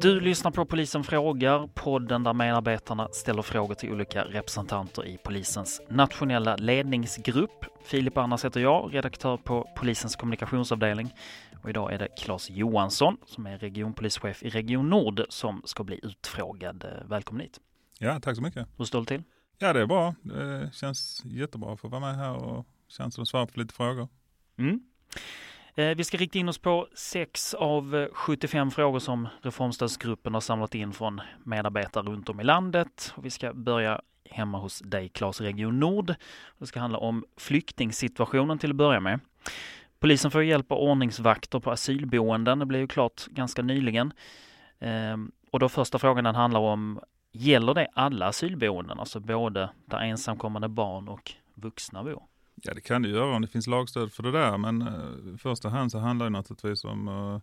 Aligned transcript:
Du 0.00 0.20
lyssnar 0.20 0.50
på 0.50 0.64
Polisen 0.64 1.04
frågar, 1.04 1.66
podden 1.74 2.22
där 2.22 2.32
medarbetarna 2.32 3.08
ställer 3.12 3.42
frågor 3.42 3.74
till 3.74 3.92
olika 3.92 4.24
representanter 4.24 5.06
i 5.06 5.18
polisens 5.24 5.82
nationella 5.88 6.56
ledningsgrupp. 6.56 7.64
Filip 7.84 8.16
Arnas 8.16 8.44
heter 8.44 8.60
jag, 8.60 8.94
redaktör 8.94 9.36
på 9.36 9.68
polisens 9.76 10.16
kommunikationsavdelning. 10.16 11.14
Och 11.62 11.70
idag 11.70 11.92
är 11.92 11.98
det 11.98 12.08
Claes 12.18 12.50
Johansson 12.50 13.16
som 13.26 13.46
är 13.46 13.58
regionpolischef 13.58 14.42
i 14.42 14.48
Region 14.48 14.88
Nord 14.88 15.22
som 15.28 15.62
ska 15.64 15.84
bli 15.84 16.00
utfrågad. 16.02 16.84
Välkommen 17.08 17.40
hit! 17.42 17.60
Ja, 17.98 18.20
tack 18.20 18.36
så 18.36 18.42
mycket! 18.42 18.68
Hur 18.76 18.84
står 18.84 19.00
det 19.00 19.06
till? 19.06 19.22
Ja, 19.58 19.72
det 19.72 19.80
är 19.80 19.86
bra. 19.86 20.14
Det 20.22 20.70
känns 20.74 21.22
jättebra 21.24 21.72
att 21.72 21.80
få 21.80 21.88
vara 21.88 22.00
med 22.00 22.16
här 22.16 22.34
och 22.34 22.66
känns 22.88 23.14
som 23.14 23.26
svara 23.26 23.46
på 23.46 23.60
lite 23.60 23.74
frågor. 23.74 24.08
Mm. 24.58 24.80
Eh, 25.78 25.96
vi 25.96 26.04
ska 26.04 26.16
rikta 26.16 26.38
in 26.38 26.48
oss 26.48 26.58
på 26.58 26.88
sex 26.94 27.54
av 27.54 27.96
eh, 27.96 28.08
75 28.12 28.70
frågor 28.70 28.98
som 28.98 29.28
Reformstödsgruppen 29.42 30.34
har 30.34 30.40
samlat 30.40 30.74
in 30.74 30.92
från 30.92 31.20
medarbetare 31.44 32.04
runt 32.04 32.28
om 32.28 32.40
i 32.40 32.44
landet. 32.44 33.14
Vi 33.22 33.30
ska 33.30 33.52
börja 33.54 34.00
hemma 34.30 34.58
hos 34.58 34.78
dig, 34.80 35.08
Claes, 35.08 35.40
Region 35.40 35.80
Nord. 35.80 36.14
Det 36.58 36.66
ska 36.66 36.80
handla 36.80 36.98
om 36.98 37.24
flyktingsituationen 37.36 38.58
till 38.58 38.70
att 38.70 38.76
börja 38.76 39.00
med. 39.00 39.20
Polisen 39.98 40.30
får 40.30 40.42
hjälp 40.42 40.72
av 40.72 40.78
ordningsvakter 40.78 41.60
på 41.60 41.70
asylboenden. 41.70 42.58
Det 42.58 42.66
blev 42.66 42.80
ju 42.80 42.88
klart 42.88 43.26
ganska 43.26 43.62
nyligen. 43.62 44.12
Ehm, 44.78 45.32
och 45.50 45.58
då 45.58 45.68
första 45.68 45.98
frågan 45.98 46.24
den 46.24 46.34
handlar 46.34 46.60
om, 46.60 47.00
gäller 47.32 47.74
det 47.74 47.88
alla 47.94 48.26
asylboenden, 48.26 49.00
alltså 49.00 49.20
både 49.20 49.70
där 49.84 49.98
ensamkommande 49.98 50.68
barn 50.68 51.08
och 51.08 51.32
vuxna 51.54 52.04
bor? 52.04 52.22
Ja, 52.62 52.74
det 52.74 52.80
kan 52.80 53.02
det 53.02 53.08
göra 53.08 53.36
om 53.36 53.42
det 53.42 53.48
finns 53.48 53.66
lagstöd 53.66 54.12
för 54.12 54.22
det 54.22 54.32
där, 54.32 54.58
men 54.58 54.82
uh, 54.82 55.34
i 55.34 55.38
första 55.38 55.68
hand 55.68 55.92
så 55.92 55.98
handlar 55.98 56.26
det 56.26 56.30
naturligtvis 56.30 56.84
om 56.84 57.08
uh, 57.08 57.40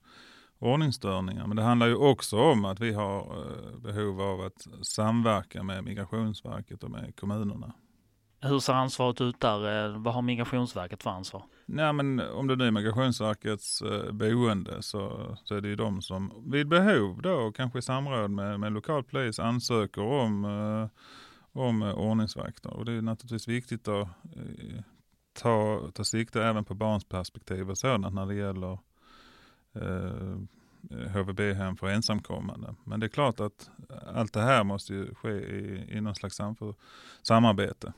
ordningsstörningar. 0.59 1.47
Men 1.47 1.57
det 1.57 1.63
handlar 1.63 1.88
ju 1.88 1.95
också 1.95 2.38
om 2.38 2.65
att 2.65 2.79
vi 2.79 2.93
har 2.93 3.38
uh, 3.38 3.79
behov 3.79 4.21
av 4.21 4.41
att 4.41 4.67
samverka 4.81 5.63
med 5.63 5.83
Migrationsverket 5.83 6.83
och 6.83 6.91
med 6.91 7.15
kommunerna. 7.15 7.73
Hur 8.45 8.59
ser 8.59 8.73
ansvaret 8.73 9.21
ut 9.21 9.39
där? 9.39 9.89
Vad 9.97 10.13
har 10.13 10.21
Migrationsverket 10.21 11.03
för 11.03 11.09
ansvar? 11.09 11.43
Nej, 11.66 11.93
men 11.93 12.19
om 12.19 12.47
det 12.47 12.55
nu 12.55 12.67
är 12.67 12.71
Migrationsverkets 12.71 13.81
eh, 13.81 14.11
boende 14.11 14.81
så, 14.81 15.35
så 15.43 15.55
är 15.55 15.61
det 15.61 15.67
ju 15.67 15.75
de 15.75 16.01
som 16.01 16.43
vid 16.51 16.67
behov 16.67 17.21
då, 17.21 17.51
kanske 17.51 17.79
i 17.79 17.81
samråd 17.81 18.31
med, 18.31 18.59
med 18.59 18.71
lokal 18.71 19.03
polis, 19.03 19.39
ansöker 19.39 20.01
om, 20.01 20.45
eh, 20.45 20.89
om 21.61 21.81
ordningsvakter. 21.81 22.73
Och 22.73 22.85
det 22.85 22.91
är 22.91 23.01
naturligtvis 23.01 23.47
viktigt 23.47 23.88
att 23.88 24.07
eh, 24.35 24.83
ta, 25.33 25.81
ta 25.93 26.03
sikte 26.03 26.43
även 26.43 26.65
på 26.65 26.73
barns 26.73 27.03
perspektiv 27.03 27.69
och 27.69 27.77
sådant 27.77 28.15
när 28.15 28.25
det 28.25 28.35
gäller 28.35 28.79
eh, 29.73 30.37
HVB-hem 31.13 31.77
för 31.77 31.87
ensamkommande. 31.87 32.75
Men 32.83 32.99
det 32.99 33.05
är 33.05 33.09
klart 33.09 33.39
att 33.39 33.69
allt 34.15 34.33
det 34.33 34.41
här 34.41 34.63
måste 34.63 34.93
ju 34.93 35.15
ske 35.15 35.29
i, 35.29 35.87
i 35.89 36.01
någon 36.01 36.15
slags 36.15 36.39
samarbete. 37.21 37.93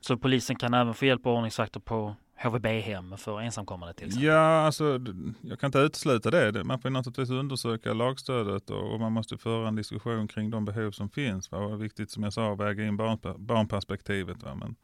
Så 0.00 0.16
polisen 0.16 0.56
kan 0.56 0.74
även 0.74 0.94
få 0.94 1.04
hjälp 1.04 1.26
av 1.26 1.32
ordningsvakter 1.32 1.80
på 1.80 2.14
HVB-hem 2.42 3.16
för 3.16 3.40
ensamkommande 3.40 3.94
till 3.94 4.06
exempel? 4.06 4.28
Ja, 4.28 4.60
alltså 4.60 5.00
jag 5.40 5.60
kan 5.60 5.68
inte 5.68 5.78
utesluta 5.78 6.30
det. 6.30 6.64
Man 6.64 6.78
får 6.78 6.90
naturligtvis 6.90 7.30
undersöka 7.30 7.92
lagstödet 7.92 8.70
och, 8.70 8.92
och 8.92 9.00
man 9.00 9.12
måste 9.12 9.38
föra 9.38 9.68
en 9.68 9.76
diskussion 9.76 10.28
kring 10.28 10.50
de 10.50 10.64
behov 10.64 10.90
som 10.90 11.08
finns. 11.08 11.52
Va? 11.52 11.58
Och 11.58 11.82
viktigt 11.82 12.10
som 12.10 12.22
jag 12.22 12.32
sa 12.32 12.52
att 12.52 12.60
väga 12.60 12.84
in 12.84 12.96
barn, 12.96 13.18
barnperspektivet. 13.38 14.42
Va? 14.42 14.54
Men 14.54 14.76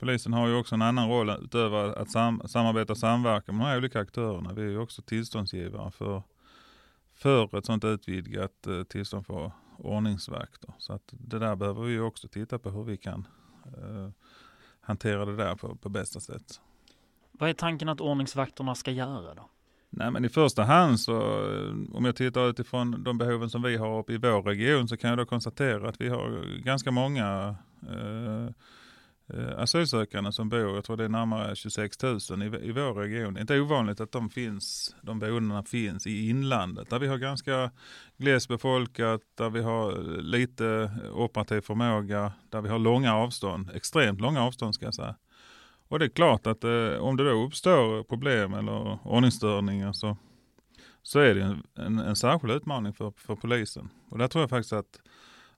polisen 0.00 0.32
har 0.32 0.48
ju 0.48 0.54
också 0.54 0.74
en 0.74 0.82
annan 0.82 1.08
roll 1.08 1.30
utöver 1.30 1.98
att 1.98 2.10
sam, 2.10 2.42
samarbeta 2.46 2.92
och 2.92 2.98
samverka 2.98 3.52
med 3.52 3.60
de 3.60 3.68
här 3.68 3.78
olika 3.78 4.00
aktörerna. 4.00 4.52
Vi 4.52 4.62
är 4.62 4.68
ju 4.68 4.78
också 4.78 5.02
tillståndsgivare 5.02 5.90
för, 5.90 6.22
för 7.14 7.58
ett 7.58 7.66
sådant 7.66 7.84
utvidgat 7.84 8.66
eh, 8.66 8.82
tillstånd 8.82 9.26
för 9.26 9.52
ordningsvakter. 9.78 10.72
Så 10.78 10.92
att 10.92 11.02
det 11.10 11.38
där 11.38 11.56
behöver 11.56 11.82
vi 11.82 11.98
också 11.98 12.28
titta 12.28 12.58
på 12.58 12.70
hur 12.70 12.84
vi 12.84 12.96
kan 12.96 13.28
eh, 13.64 14.10
hantera 14.80 15.24
det 15.24 15.36
där 15.36 15.54
på, 15.54 15.76
på 15.76 15.88
bästa 15.88 16.20
sätt. 16.20 16.60
Vad 17.32 17.50
är 17.50 17.54
tanken 17.54 17.88
att 17.88 18.00
ordningsvakterna 18.00 18.74
ska 18.74 18.90
göra 18.90 19.34
då? 19.34 19.50
Nej 19.90 20.10
men 20.10 20.24
i 20.24 20.28
första 20.28 20.62
hand 20.62 21.00
så, 21.00 21.16
om 21.92 22.04
jag 22.04 22.16
tittar 22.16 22.48
utifrån 22.48 23.04
de 23.04 23.18
behoven 23.18 23.50
som 23.50 23.62
vi 23.62 23.76
har 23.76 23.98
uppe 23.98 24.12
i 24.12 24.16
vår 24.16 24.42
region 24.42 24.88
så 24.88 24.96
kan 24.96 25.10
jag 25.10 25.18
då 25.18 25.26
konstatera 25.26 25.88
att 25.88 26.00
vi 26.00 26.08
har 26.08 26.58
ganska 26.62 26.90
många 26.90 27.56
eh, 27.88 28.44
eh 28.44 28.50
Eh, 29.34 29.58
asylsökande 29.58 30.32
som 30.32 30.48
bor, 30.48 30.74
jag 30.74 30.84
tror 30.84 30.96
det 30.96 31.04
är 31.04 31.08
närmare 31.08 31.56
26 31.56 32.02
000 32.02 32.18
i, 32.42 32.68
i 32.68 32.72
vår 32.72 32.94
region. 32.94 33.34
Det 33.34 33.38
är 33.38 33.42
inte 33.42 33.60
ovanligt 33.60 34.00
att 34.00 34.12
de 34.12 34.30
finns, 34.30 34.96
de 35.02 35.18
boendena 35.18 35.62
finns 35.62 36.06
i 36.06 36.28
inlandet 36.28 36.90
där 36.90 36.98
vi 36.98 37.06
har 37.06 37.18
ganska 37.18 37.70
glesbefolkat, 38.16 39.20
där 39.34 39.50
vi 39.50 39.62
har 39.62 39.92
eh, 39.92 40.22
lite 40.22 40.90
operativ 41.12 41.60
förmåga, 41.60 42.32
där 42.48 42.60
vi 42.60 42.68
har 42.68 42.78
långa 42.78 43.14
avstånd, 43.14 43.70
extremt 43.74 44.20
långa 44.20 44.42
avstånd 44.42 44.74
ska 44.74 44.84
jag 44.84 44.94
säga. 44.94 45.14
Och 45.88 45.98
det 45.98 46.04
är 46.04 46.08
klart 46.08 46.46
att 46.46 46.64
eh, 46.64 46.94
om 47.00 47.16
det 47.16 47.24
då 47.24 47.44
uppstår 47.44 48.02
problem 48.02 48.54
eller 48.54 48.98
ordningsstörningar 49.08 49.92
så, 49.92 50.16
så 51.02 51.18
är 51.18 51.34
det 51.34 51.42
en, 51.42 51.62
en, 51.74 51.98
en 51.98 52.16
särskild 52.16 52.54
utmaning 52.54 52.92
för, 52.92 53.12
för 53.16 53.36
polisen. 53.36 53.88
Och 54.08 54.18
där 54.18 54.28
tror 54.28 54.42
jag 54.42 54.50
faktiskt 54.50 54.72
att, 54.72 55.00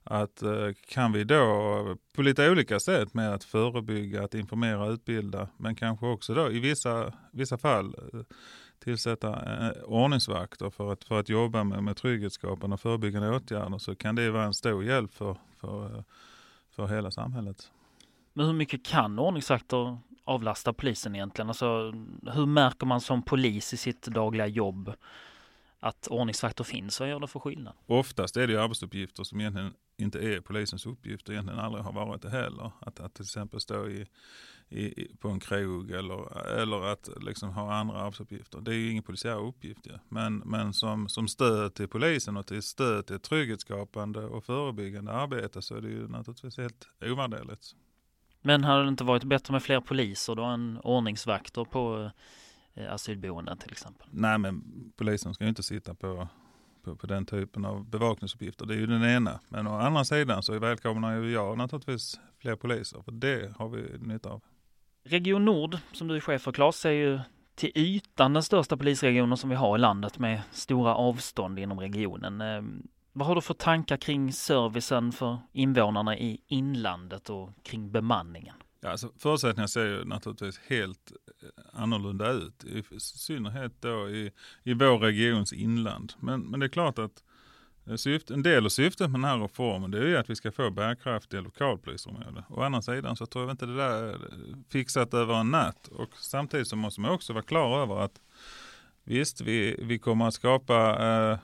att 0.03 0.41
eh, 0.41 0.69
kan 0.87 1.11
vi 1.11 1.23
då 1.23 1.97
på 2.13 2.21
lite 2.21 2.49
olika 2.49 2.79
sätt 2.79 3.13
med 3.13 3.33
att 3.33 3.43
förebygga, 3.43 4.23
att 4.23 4.33
informera, 4.33 4.87
utbilda, 4.87 5.47
men 5.57 5.75
kanske 5.75 6.05
också 6.05 6.33
då 6.33 6.51
i 6.51 6.59
vissa, 6.59 7.13
vissa 7.31 7.57
fall 7.57 7.95
eh, 8.13 8.19
tillsätta 8.83 9.29
eh, 9.29 9.83
ordningsvakter 9.83 10.69
för 10.69 10.91
att, 10.91 11.03
för 11.03 11.19
att 11.19 11.29
jobba 11.29 11.63
med, 11.63 11.83
med 11.83 11.97
trygghetsskapande 11.97 12.73
och 12.73 12.81
förebyggande 12.81 13.35
åtgärder 13.35 13.77
så 13.77 13.95
kan 13.95 14.15
det 14.15 14.31
vara 14.31 14.43
en 14.43 14.53
stor 14.53 14.83
hjälp 14.83 15.13
för, 15.13 15.37
för, 15.59 16.03
för 16.75 16.87
hela 16.87 17.11
samhället. 17.11 17.71
Men 18.33 18.45
hur 18.45 18.53
mycket 18.53 18.85
kan 18.85 19.19
ordningsvakter 19.19 19.97
avlasta 20.23 20.73
polisen 20.73 21.15
egentligen? 21.15 21.47
Alltså, 21.47 21.93
hur 22.33 22.45
märker 22.45 22.85
man 22.85 23.01
som 23.01 23.21
polis 23.21 23.73
i 23.73 23.77
sitt 23.77 24.01
dagliga 24.01 24.47
jobb 24.47 24.93
att 25.83 26.07
ordningsvakter 26.07 26.63
finns? 26.63 26.99
Vad 26.99 27.09
gör 27.09 27.19
det 27.19 27.27
för 27.27 27.39
skillnad? 27.39 27.73
Oftast 27.85 28.37
är 28.37 28.47
det 28.47 28.63
arbetsuppgifter 28.63 29.23
som 29.23 29.39
egentligen 29.39 29.73
inte 29.97 30.19
är 30.19 30.41
polisens 30.41 30.85
uppgift 30.85 31.27
och 31.27 31.33
egentligen 31.33 31.59
aldrig 31.59 31.83
har 31.83 31.93
varit 31.93 32.21
det 32.21 32.29
heller. 32.29 32.71
Att, 32.79 32.99
att 32.99 33.13
till 33.13 33.23
exempel 33.23 33.59
stå 33.59 33.87
i, 33.87 34.07
i, 34.69 35.15
på 35.19 35.29
en 35.29 35.39
krog 35.39 35.91
eller, 35.91 36.37
eller 36.61 36.85
att 36.85 37.09
liksom 37.21 37.49
ha 37.49 37.73
andra 37.73 37.97
arbetsuppgifter. 37.97 38.61
Det 38.61 38.71
är 38.71 38.75
ju 38.75 38.91
ingen 38.91 39.03
polisiär 39.03 39.47
uppgift. 39.47 39.81
Ja. 39.83 39.99
Men, 40.09 40.37
men 40.37 40.73
som, 40.73 41.09
som 41.09 41.27
stöd 41.27 41.73
till 41.73 41.87
polisen 41.87 42.37
och 42.37 42.47
till 42.47 42.63
stöd 42.63 43.05
till 43.05 43.19
trygghetsskapande 43.19 44.25
och 44.25 44.43
förebyggande 44.43 45.11
arbete 45.11 45.61
så 45.61 45.75
är 45.75 45.81
det 45.81 45.89
ju 45.89 46.07
naturligtvis 46.07 46.57
helt 46.57 46.87
ovärderligt. 47.01 47.75
Men 48.41 48.63
hade 48.63 48.83
det 48.83 48.89
inte 48.89 49.03
varit 49.03 49.23
bättre 49.23 49.51
med 49.51 49.63
fler 49.63 49.79
poliser 49.81 50.35
då 50.35 50.43
än 50.43 50.79
ordningsvakter 50.83 51.65
på 51.65 52.11
asylboenden 52.89 53.57
till 53.57 53.71
exempel? 53.71 54.07
Nej, 54.11 54.37
men 54.37 54.63
polisen 54.97 55.33
ska 55.33 55.43
ju 55.43 55.49
inte 55.49 55.63
sitta 55.63 55.95
på, 55.95 56.27
på, 56.83 56.95
på, 56.95 57.07
den 57.07 57.25
typen 57.25 57.65
av 57.65 57.89
bevakningsuppgifter. 57.89 58.65
Det 58.65 58.73
är 58.73 58.77
ju 58.77 58.87
den 58.87 59.03
ena. 59.03 59.39
Men 59.49 59.67
å 59.67 59.79
andra 59.79 60.05
sidan 60.05 60.43
så 60.43 60.59
välkomnar 60.59 61.15
ju 61.15 61.31
jag 61.31 61.57
naturligtvis 61.57 62.19
fler 62.39 62.55
poliser, 62.55 63.01
för 63.01 63.11
det 63.11 63.53
har 63.57 63.69
vi 63.69 63.97
nytta 63.99 64.29
av. 64.29 64.41
Region 65.03 65.45
Nord, 65.45 65.77
som 65.91 66.07
du 66.07 66.15
är 66.15 66.19
chef 66.19 66.41
för 66.41 66.51
Claes, 66.51 66.85
är 66.85 66.91
ju 66.91 67.19
till 67.55 67.71
ytan 67.75 68.33
den 68.33 68.43
största 68.43 68.77
polisregionen 68.77 69.37
som 69.37 69.49
vi 69.49 69.55
har 69.55 69.75
i 69.77 69.79
landet 69.79 70.19
med 70.19 70.41
stora 70.51 70.95
avstånd 70.95 71.59
inom 71.59 71.79
regionen. 71.79 72.41
Ehm, 72.41 72.87
vad 73.13 73.27
har 73.27 73.35
du 73.35 73.41
för 73.41 73.53
tankar 73.53 73.97
kring 73.97 74.33
servicen 74.33 75.11
för 75.11 75.37
invånarna 75.51 76.17
i 76.17 76.41
inlandet 76.47 77.29
och 77.29 77.49
kring 77.63 77.91
bemanningen? 77.91 78.55
Ja, 78.83 78.89
alltså 78.89 79.11
förutsättningarna 79.17 79.67
ser 79.67 79.85
ju 79.85 80.05
naturligtvis 80.05 80.59
helt 80.67 81.11
eh, 81.41 81.81
annorlunda 81.81 82.31
ut, 82.31 82.63
i 82.63 82.83
synnerhet 82.99 83.71
då 83.79 84.09
i, 84.09 84.31
i 84.63 84.73
vår 84.73 84.97
regions 84.97 85.53
inland. 85.53 86.13
Men, 86.19 86.41
men 86.41 86.59
det 86.59 86.65
är 86.65 86.69
klart 86.69 86.99
att 86.99 87.23
eh, 87.87 87.95
syfte, 87.95 88.33
en 88.33 88.43
del 88.43 88.65
av 88.65 88.69
syftet 88.69 89.09
med 89.11 89.21
den 89.21 89.29
här 89.29 89.39
reformen 89.39 89.91
det 89.91 89.97
är 89.97 90.07
ju 90.07 90.17
att 90.17 90.29
vi 90.29 90.35
ska 90.35 90.51
få 90.51 90.69
bärkraftiga 90.69 91.41
lokalpolisområden. 91.41 92.43
Å 92.49 92.61
andra 92.61 92.81
sidan 92.81 93.15
så 93.15 93.25
tror 93.25 93.43
jag 93.43 93.53
inte 93.53 93.65
det 93.65 93.75
där 93.75 94.03
är 94.03 94.13
eh, 94.13 94.57
fixat 94.69 95.13
över 95.13 95.33
en 95.33 95.51
natt. 95.51 95.87
Och 95.87 96.09
samtidigt 96.17 96.67
så 96.67 96.75
måste 96.75 97.01
man 97.01 97.11
också 97.11 97.33
vara 97.33 97.43
klar 97.43 97.81
över 97.81 97.99
att 97.99 98.21
visst, 99.03 99.41
vi, 99.41 99.75
vi 99.79 99.99
kommer 99.99 100.27
att 100.27 100.33
skapa 100.33 101.05
eh, 101.31 101.39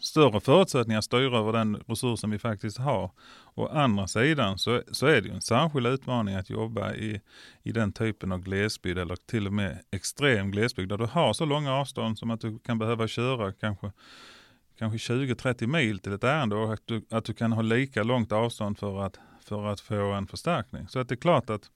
större 0.00 0.40
förutsättningar 0.40 0.98
att 0.98 1.04
styra 1.04 1.38
över 1.38 1.52
den 1.52 1.76
resursen 1.86 2.30
vi 2.30 2.38
faktiskt 2.38 2.78
har. 2.78 3.10
Å 3.54 3.66
andra 3.66 4.06
sidan 4.06 4.58
så, 4.58 4.82
så 4.92 5.06
är 5.06 5.20
det 5.20 5.28
ju 5.28 5.34
en 5.34 5.40
särskild 5.40 5.86
utmaning 5.86 6.34
att 6.34 6.50
jobba 6.50 6.94
i, 6.94 7.20
i 7.62 7.72
den 7.72 7.92
typen 7.92 8.32
av 8.32 8.40
glesbygd 8.42 8.98
eller 8.98 9.16
till 9.16 9.46
och 9.46 9.52
med 9.52 9.78
extrem 9.90 10.50
glesbygd 10.50 10.88
där 10.88 10.98
du 10.98 11.06
har 11.06 11.32
så 11.32 11.44
långa 11.44 11.74
avstånd 11.74 12.18
som 12.18 12.30
att 12.30 12.40
du 12.40 12.58
kan 12.58 12.78
behöva 12.78 13.08
köra 13.08 13.52
kanske 13.52 13.92
kanske 14.80 15.12
20-30 15.14 15.66
mil 15.66 15.98
till 15.98 16.12
ett 16.12 16.24
ärende 16.24 16.56
och 16.56 16.72
att 16.72 16.82
du, 16.84 17.02
att 17.10 17.24
du 17.24 17.34
kan 17.34 17.52
ha 17.52 17.62
lika 17.62 18.02
långt 18.02 18.32
avstånd 18.32 18.78
för 18.78 19.06
att, 19.06 19.18
för 19.44 19.66
att 19.66 19.80
få 19.80 20.12
en 20.12 20.26
förstärkning. 20.26 20.88
Så 20.88 20.98
att 20.98 21.08
det 21.08 21.14
är 21.14 21.16
klart 21.16 21.50
att 21.50 21.70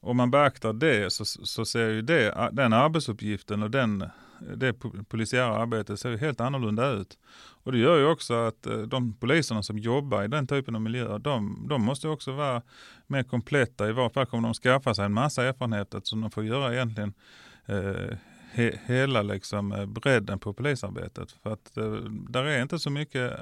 om 0.00 0.16
man 0.16 0.30
beaktar 0.30 0.72
det 0.72 1.12
så, 1.12 1.24
så 1.24 1.64
ser 1.64 1.88
ju 1.88 2.02
det, 2.02 2.48
den 2.52 2.72
arbetsuppgiften 2.72 3.62
och 3.62 3.70
den 3.70 4.04
det 4.56 4.72
polisiära 5.08 5.56
arbetet 5.56 6.00
ser 6.00 6.16
helt 6.16 6.40
annorlunda 6.40 6.90
ut. 6.90 7.18
Och 7.62 7.72
det 7.72 7.78
gör 7.78 7.98
ju 7.98 8.06
också 8.06 8.34
att 8.34 8.66
eh, 8.66 8.78
de 8.78 9.14
poliserna 9.14 9.62
som 9.62 9.78
jobbar 9.78 10.24
i 10.24 10.28
den 10.28 10.46
typen 10.46 10.74
av 10.74 10.80
miljöer, 10.80 11.18
de, 11.18 11.66
de 11.68 11.82
måste 11.82 12.08
också 12.08 12.32
vara 12.32 12.62
mer 13.06 13.22
kompletta. 13.22 13.88
I 13.88 13.92
varje 13.92 14.10
fall 14.10 14.26
kommer 14.26 14.48
de 14.48 14.54
skaffa 14.54 14.94
sig 14.94 15.04
en 15.04 15.12
massa 15.12 15.44
erfarenheter 15.44 16.00
som 16.04 16.20
de 16.20 16.30
får 16.30 16.44
göra 16.44 16.74
egentligen 16.74 17.14
eh, 17.66 18.16
he, 18.52 18.78
hela 18.86 19.22
liksom 19.22 19.72
eh, 19.72 19.86
bredden 19.86 20.38
på 20.38 20.52
polisarbetet. 20.52 21.32
För 21.32 21.52
att 21.52 21.76
eh, 21.76 21.92
där 22.28 22.44
är 22.44 22.62
inte 22.62 22.78
så 22.78 22.90
mycket, 22.90 23.32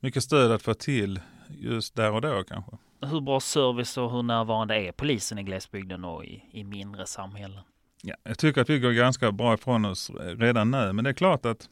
mycket 0.00 0.22
stöd 0.22 0.52
att 0.52 0.62
få 0.62 0.74
till 0.74 1.20
just 1.48 1.94
där 1.94 2.12
och 2.12 2.20
då 2.20 2.42
kanske. 2.48 2.72
Hur 3.00 3.20
bra 3.20 3.40
service 3.40 3.98
och 3.98 4.12
hur 4.12 4.22
närvarande 4.22 4.76
är 4.76 4.92
polisen 4.92 5.38
i 5.38 5.42
glesbygden 5.42 6.04
och 6.04 6.24
i, 6.24 6.44
i 6.52 6.64
mindre 6.64 7.06
samhällen? 7.06 7.60
Ja, 8.06 8.14
jag 8.22 8.38
tycker 8.38 8.60
att 8.60 8.70
vi 8.70 8.78
går 8.78 8.92
ganska 8.92 9.32
bra 9.32 9.54
ifrån 9.54 9.84
oss 9.84 10.10
eh, 10.10 10.36
redan 10.36 10.70
nu, 10.70 10.92
men 10.92 11.04
det 11.04 11.10
är 11.10 11.14
klart 11.14 11.46
att 11.46 11.68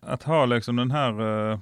att 0.00 0.22
ha 0.22 0.46
liksom 0.46 0.76
den 0.76 0.90
här 0.90 1.20
uh, 1.20 1.58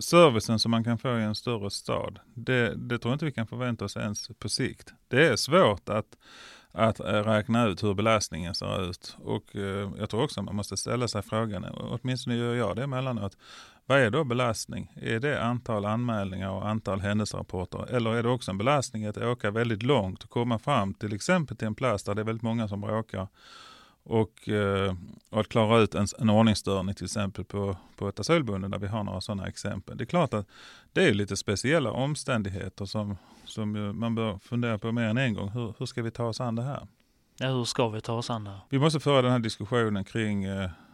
servicen 0.00 0.58
som 0.58 0.70
man 0.70 0.84
kan 0.84 0.98
få 0.98 1.18
i 1.18 1.22
en 1.22 1.34
större 1.34 1.70
stad, 1.70 2.18
det, 2.34 2.74
det 2.74 2.98
tror 2.98 3.10
jag 3.10 3.14
inte 3.14 3.24
vi 3.24 3.32
kan 3.32 3.46
förvänta 3.46 3.84
oss 3.84 3.96
ens 3.96 4.28
på 4.28 4.48
sikt. 4.48 4.92
Det 5.08 5.26
är 5.26 5.36
svårt 5.36 5.88
att, 5.88 6.06
att 6.72 7.00
räkna 7.00 7.66
ut 7.66 7.82
hur 7.82 7.94
belastningen 7.94 8.54
ser 8.54 8.90
ut 8.90 9.16
och 9.18 9.54
uh, 9.54 9.90
jag 9.98 10.10
tror 10.10 10.22
också 10.22 10.42
man 10.42 10.56
måste 10.56 10.76
ställa 10.76 11.08
sig 11.08 11.22
frågan, 11.22 11.64
åtminstone 11.64 12.36
gör 12.36 12.54
jag 12.54 12.76
det 12.76 12.82
emellanåt, 12.82 13.36
vad 13.90 13.98
är 13.98 14.10
då 14.10 14.24
belastning? 14.24 14.92
Är 14.96 15.20
det 15.20 15.42
antal 15.42 15.84
anmälningar 15.84 16.50
och 16.50 16.68
antal 16.68 17.00
händelserapporter? 17.00 17.94
Eller 17.94 18.14
är 18.14 18.22
det 18.22 18.28
också 18.28 18.50
en 18.50 18.58
belastning 18.58 19.06
att 19.06 19.16
åka 19.16 19.50
väldigt 19.50 19.82
långt 19.82 20.24
och 20.24 20.30
komma 20.30 20.58
fram 20.58 20.94
till 20.94 21.14
exempel 21.14 21.56
till 21.56 21.66
en 21.66 21.74
plats 21.74 22.04
där 22.04 22.14
det 22.14 22.20
är 22.20 22.24
väldigt 22.24 22.42
många 22.42 22.68
som 22.68 22.80
bråkar 22.80 23.28
och, 24.02 24.48
eh, 24.48 24.94
och 25.30 25.40
att 25.40 25.48
klara 25.48 25.78
ut 25.78 25.94
en, 25.94 26.06
en 26.18 26.30
ordningsstörning 26.30 26.94
till 26.94 27.04
exempel 27.04 27.44
på, 27.44 27.76
på 27.96 28.08
ett 28.08 28.20
asylboende 28.20 28.68
där 28.68 28.78
vi 28.78 28.86
har 28.86 29.04
några 29.04 29.20
sådana 29.20 29.46
exempel. 29.46 29.96
Det 29.96 30.04
är 30.04 30.06
klart 30.06 30.34
att 30.34 30.46
det 30.92 31.08
är 31.08 31.14
lite 31.14 31.36
speciella 31.36 31.92
omständigheter 31.92 32.84
som, 32.84 33.16
som 33.44 33.98
man 33.98 34.14
bör 34.14 34.38
fundera 34.38 34.78
på 34.78 34.92
mer 34.92 35.04
än 35.04 35.18
en 35.18 35.34
gång. 35.34 35.48
Hur, 35.48 35.74
hur 35.78 35.86
ska 35.86 36.02
vi 36.02 36.10
ta 36.10 36.24
oss 36.24 36.40
an 36.40 36.54
det 36.54 36.62
här? 36.62 36.86
Ja, 37.38 37.48
hur 37.48 37.64
ska 37.64 37.88
vi 37.88 38.00
ta 38.00 38.14
oss 38.14 38.30
an 38.30 38.44
det? 38.44 38.60
Vi 38.68 38.78
måste 38.78 39.00
föra 39.00 39.22
den 39.22 39.32
här 39.32 39.38
diskussionen 39.38 40.04
kring 40.04 40.46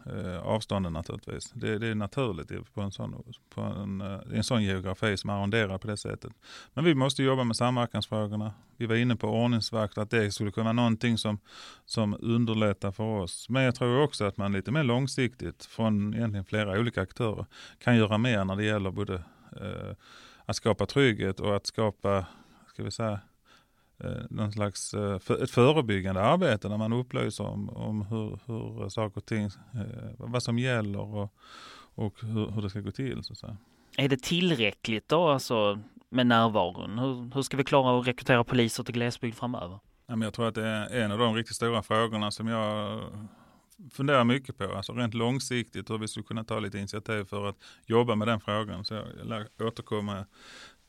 eh, 0.06 0.38
avstånden 0.42 0.92
naturligtvis. 0.92 1.50
Det, 1.50 1.78
det, 1.78 1.86
är 1.86 1.94
naturligt 1.94 2.74
på 2.74 2.80
en 2.80 2.90
sån, 2.90 3.24
på 3.54 3.60
en, 3.60 4.00
eh, 4.00 4.20
en 4.32 4.44
sån 4.44 4.62
geografi 4.62 5.16
som 5.16 5.30
arronderar 5.30 5.78
på 5.78 5.86
det 5.86 5.96
sättet. 5.96 6.32
Men 6.74 6.84
vi 6.84 6.94
måste 6.94 7.22
jobba 7.22 7.44
med 7.44 7.56
samverkansfrågorna. 7.56 8.52
Vi 8.76 8.86
var 8.86 8.94
inne 8.94 9.16
på 9.16 9.28
ordningsvakt, 9.28 9.98
att 9.98 10.10
det 10.10 10.32
skulle 10.32 10.50
kunna 10.50 10.64
vara 10.64 10.72
någonting 10.72 11.18
som, 11.18 11.38
som 11.84 12.16
underlättar 12.20 12.92
för 12.92 13.04
oss. 13.04 13.48
Men 13.48 13.62
jag 13.62 13.74
tror 13.74 14.02
också 14.02 14.24
att 14.24 14.36
man 14.36 14.52
lite 14.52 14.70
mer 14.70 14.82
långsiktigt 14.82 15.64
från 15.64 16.14
egentligen 16.14 16.44
flera 16.44 16.80
olika 16.80 17.02
aktörer 17.02 17.46
kan 17.78 17.96
göra 17.96 18.18
mer 18.18 18.44
när 18.44 18.56
det 18.56 18.64
gäller 18.64 18.90
både 18.90 19.14
eh, 19.60 19.96
att 20.44 20.56
skapa 20.56 20.86
trygghet 20.86 21.40
och 21.40 21.56
att 21.56 21.66
skapa, 21.66 22.26
ska 22.68 22.82
vi 22.82 22.90
säga, 22.90 23.20
någon 24.30 24.52
slags 24.52 24.94
eh, 24.94 25.14
ett 25.42 25.50
förebyggande 25.50 26.22
arbete 26.22 26.68
där 26.68 26.76
man 26.76 26.92
upplyser 26.92 27.44
om, 27.44 27.70
om 27.70 28.02
hur, 28.02 28.38
hur 28.46 28.88
saker 28.88 29.18
och 29.18 29.26
ting, 29.26 29.44
eh, 29.44 29.50
vad 30.18 30.42
som 30.42 30.58
gäller 30.58 31.00
och, 31.00 31.34
och 31.94 32.14
hur, 32.20 32.50
hur 32.50 32.62
det 32.62 32.70
ska 32.70 32.80
gå 32.80 32.90
till. 32.90 33.24
Så 33.24 33.32
att 33.32 33.38
säga. 33.38 33.56
Är 33.96 34.08
det 34.08 34.22
tillräckligt 34.22 35.08
då 35.08 35.28
alltså 35.28 35.78
med 36.08 36.26
närvaron? 36.26 36.98
Hur, 36.98 37.34
hur 37.34 37.42
ska 37.42 37.56
vi 37.56 37.64
klara 37.64 38.00
att 38.00 38.06
rekrytera 38.06 38.44
poliser 38.44 38.84
till 38.84 38.94
glesbygd 38.94 39.36
framöver? 39.36 39.78
Jag 40.06 40.34
tror 40.34 40.48
att 40.48 40.54
det 40.54 40.66
är 40.66 41.00
en 41.02 41.12
av 41.12 41.18
de 41.18 41.34
riktigt 41.34 41.56
stora 41.56 41.82
frågorna 41.82 42.30
som 42.30 42.46
jag 42.46 43.00
funderar 43.92 44.24
mycket 44.24 44.58
på, 44.58 44.76
alltså 44.76 44.92
rent 44.92 45.14
långsiktigt 45.14 45.90
hur 45.90 45.98
vi 45.98 46.08
skulle 46.08 46.24
kunna 46.24 46.44
ta 46.44 46.60
lite 46.60 46.78
initiativ 46.78 47.24
för 47.24 47.48
att 47.48 47.56
jobba 47.86 48.14
med 48.14 48.28
den 48.28 48.40
frågan. 48.40 48.84
Så 48.84 48.94
jag 48.94 49.04
lär 49.24 49.46
återkomma 49.60 50.26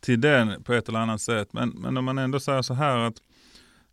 till 0.07 0.21
den 0.21 0.63
på 0.63 0.74
ett 0.74 0.89
eller 0.89 1.00
annat 1.00 1.21
sätt. 1.21 1.54
Men, 1.54 1.69
men 1.69 1.98
om 1.98 2.06
man 2.06 2.18
ändå 2.18 2.39
säger 2.39 2.62
så 2.62 2.74
här 2.74 2.98
att, 2.98 3.21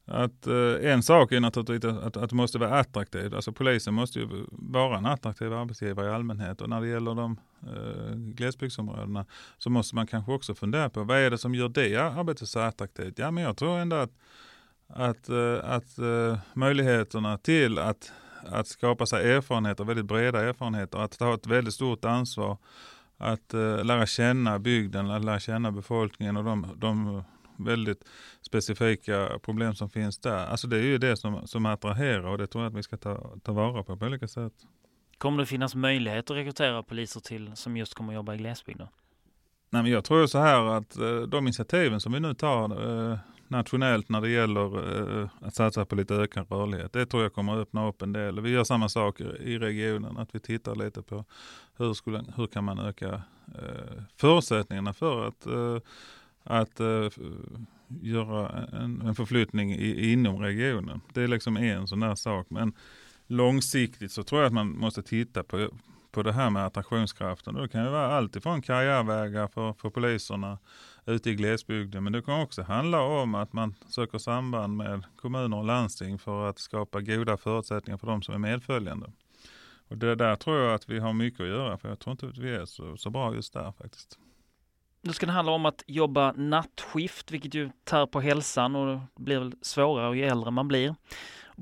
att 0.06 0.46
eh, 0.46 0.93
en 0.93 1.02
sak 1.02 1.32
är 1.32 1.40
naturligtvis 1.40 1.93
att, 1.93 2.16
att 2.16 2.31
det 2.31 2.37
måste 2.37 2.58
vara 2.58 2.78
attraktivt. 2.78 3.34
Alltså 3.34 3.52
polisen 3.52 3.94
måste 3.94 4.19
ju 4.19 4.28
vara 4.50 4.99
en 4.99 5.06
attraktiv 5.06 5.52
arbetsgivare 5.52 6.06
i 6.06 6.11
allmänhet 6.11 6.61
och 6.61 6.69
när 6.69 6.81
det 6.81 6.88
gäller 6.88 7.14
de 7.14 7.37
eh, 7.62 8.16
glesbygdsområdena 8.16 9.26
så 9.58 9.70
måste 9.70 9.94
man 9.94 10.06
kanske 10.06 10.32
också 10.32 10.55
fundera 10.55 10.90
på 10.90 11.05
vad 11.05 11.19
är 11.19 11.31
det 11.31 11.38
som 11.38 11.55
gör 11.55 11.69
det 11.69 11.96
arbetet 11.96 12.49
så 12.49 12.58
attraktivt? 12.58 13.19
Ja, 13.19 13.31
men 13.31 13.44
jag 13.44 13.56
tror 13.56 13.78
ändå 13.78 13.96
att, 13.96 14.12
att, 14.88 15.28
eh, 15.28 15.58
att 15.62 15.99
eh, 15.99 16.38
möjligheterna 16.55 17.38
till 17.38 17.78
att, 17.78 18.12
att 18.46 18.69
skapa 18.69 19.06
sig 19.06 19.32
erfarenheter, 19.32 19.84
väldigt 19.84 20.06
breda 20.06 20.40
erfarenheter, 20.43 20.99
att 20.99 21.19
ta 21.19 21.34
ett 21.34 21.46
väldigt 21.46 21.75
stort 21.75 22.05
ansvar 22.05 22.56
att 23.24 23.54
uh, 23.54 23.84
lära 23.84 24.06
känna 24.06 24.58
bygden, 24.58 25.10
att 25.10 25.24
lära 25.24 25.40
känna 25.40 25.72
befolkningen 25.72 26.36
och 26.36 26.44
de, 26.44 26.66
de 26.76 27.24
väldigt 27.56 28.04
specifika 28.42 29.38
problem 29.42 29.74
som 29.74 29.90
finns 29.90 30.18
där. 30.18 30.46
Alltså 30.46 30.66
det 30.66 30.76
är 30.76 30.82
ju 30.82 30.98
det 30.98 31.16
som, 31.16 31.46
som 31.46 31.66
attraherar 31.66 32.24
och 32.24 32.38
det 32.38 32.46
tror 32.46 32.64
jag 32.64 32.70
att 32.70 32.78
vi 32.78 32.82
ska 32.82 32.96
ta, 32.96 33.36
ta 33.42 33.52
vara 33.52 33.82
på 33.82 33.96
på 33.96 34.06
olika 34.06 34.28
sätt. 34.28 34.52
Kommer 35.18 35.38
det 35.38 35.46
finnas 35.46 35.74
möjlighet 35.74 36.30
att 36.30 36.36
rekrytera 36.36 36.82
poliser 36.82 37.20
till 37.20 37.50
som 37.54 37.76
just 37.76 37.94
kommer 37.94 38.12
att 38.12 38.14
jobba 38.14 38.34
i 38.34 38.38
glesbygden? 38.38 38.88
Nej, 39.70 39.82
men 39.82 39.92
jag 39.92 40.04
tror 40.04 40.26
så 40.26 40.38
här 40.38 40.64
att 40.64 40.98
eh, 40.98 41.16
de 41.16 41.44
initiativen 41.44 42.00
som 42.00 42.12
vi 42.12 42.20
nu 42.20 42.34
tar 42.34 42.64
eh, 43.10 43.18
nationellt 43.48 44.08
när 44.08 44.20
det 44.20 44.30
gäller 44.30 44.98
eh, 45.22 45.28
att 45.40 45.54
satsa 45.54 45.84
på 45.84 45.94
lite 45.94 46.14
ökad 46.14 46.46
rörlighet. 46.50 46.92
Det 46.92 47.06
tror 47.06 47.22
jag 47.22 47.32
kommer 47.32 47.52
att 47.52 47.58
öppna 47.58 47.88
upp 47.88 48.02
en 48.02 48.12
del. 48.12 48.40
Vi 48.40 48.50
gör 48.50 48.64
samma 48.64 48.88
sak 48.88 49.20
i 49.20 49.58
regionen, 49.58 50.16
att 50.16 50.34
vi 50.34 50.40
tittar 50.40 50.74
lite 50.74 51.02
på 51.02 51.24
hur, 51.76 51.94
skulle, 51.94 52.24
hur 52.36 52.46
kan 52.46 52.64
man 52.64 52.78
öka 52.78 53.22
eh, 53.58 54.02
förutsättningarna 54.16 54.92
för 54.92 55.28
att, 55.28 55.46
eh, 55.46 55.78
att 56.42 56.80
eh, 56.80 57.08
göra 57.88 58.48
en, 58.72 59.02
en 59.02 59.14
förflyttning 59.14 59.72
i, 59.72 60.12
inom 60.12 60.38
regionen. 60.38 61.00
Det 61.12 61.22
är 61.22 61.28
liksom 61.28 61.56
en 61.56 61.88
sån 61.88 62.00
där 62.00 62.14
sak. 62.14 62.46
Men 62.50 62.72
långsiktigt 63.26 64.12
så 64.12 64.22
tror 64.22 64.40
jag 64.40 64.46
att 64.46 64.52
man 64.52 64.78
måste 64.78 65.02
titta 65.02 65.42
på, 65.42 65.68
på 66.10 66.22
det 66.22 66.32
här 66.32 66.50
med 66.50 66.66
attraktionskraften. 66.66 67.54
Det 67.54 67.68
kan 67.68 67.84
ju 67.84 67.90
vara 67.90 68.16
allt 68.16 68.36
ifrån 68.36 68.62
karriärvägar 68.62 69.48
för, 69.48 69.72
för 69.72 69.90
poliserna 69.90 70.58
ute 71.06 71.30
i 71.30 71.34
glesbygden. 71.34 72.04
Men 72.04 72.12
det 72.12 72.22
kan 72.22 72.40
också 72.40 72.62
handla 72.62 73.02
om 73.02 73.34
att 73.34 73.52
man 73.52 73.74
söker 73.88 74.18
samband 74.18 74.76
med 74.76 75.04
kommuner 75.16 75.56
och 75.56 75.64
landsting 75.64 76.18
för 76.18 76.48
att 76.48 76.58
skapa 76.58 77.00
goda 77.00 77.36
förutsättningar 77.36 77.98
för 77.98 78.06
de 78.06 78.22
som 78.22 78.34
är 78.34 78.38
medföljande. 78.38 79.06
Och 79.88 79.98
det 79.98 80.14
där 80.14 80.36
tror 80.36 80.58
jag 80.58 80.74
att 80.74 80.88
vi 80.88 80.98
har 80.98 81.12
mycket 81.12 81.41
att 81.41 81.46
göra, 81.46 81.79
för 81.79 81.88
jag 81.88 81.98
tror 81.98 82.12
inte 82.12 82.26
att 82.26 82.38
vi 82.38 82.55
är 82.55 82.64
så, 82.64 82.96
så 82.96 83.10
bra 83.10 83.34
just 83.34 83.53
där 83.53 83.72
faktiskt. 83.72 84.19
Nu 85.03 85.12
ska 85.12 85.26
det 85.26 85.32
handla 85.32 85.53
om 85.53 85.67
att 85.67 85.84
jobba 85.86 86.32
nattskift, 86.32 87.31
vilket 87.31 87.55
ju 87.55 87.70
tär 87.84 88.06
på 88.06 88.20
hälsan 88.20 88.76
och 88.76 88.86
det 88.86 89.22
blir 89.22 89.38
väl 89.38 89.55
svårare 89.62 90.17
ju 90.17 90.24
äldre 90.24 90.50
man 90.50 90.69
blir. 90.69 90.94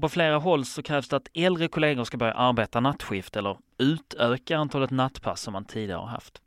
På 0.01 0.09
flera 0.09 0.37
håll 0.39 0.65
så 0.65 0.83
krävs 0.83 1.09
det 1.09 1.17
att 1.17 1.29
äldre 1.35 1.69
kollegor 1.69 2.05
ska 2.05 2.17
börja 2.17 2.35
arbeta 2.35 2.81
nattskift 2.81 3.37
eller 3.37 3.57
utöka 3.79 4.59
antalet 4.59 4.91
nattpass 4.91 5.41
som 5.41 5.53
man 5.53 5.65
tidigare 5.65 5.99
har 5.99 6.07
haft. 6.07 6.43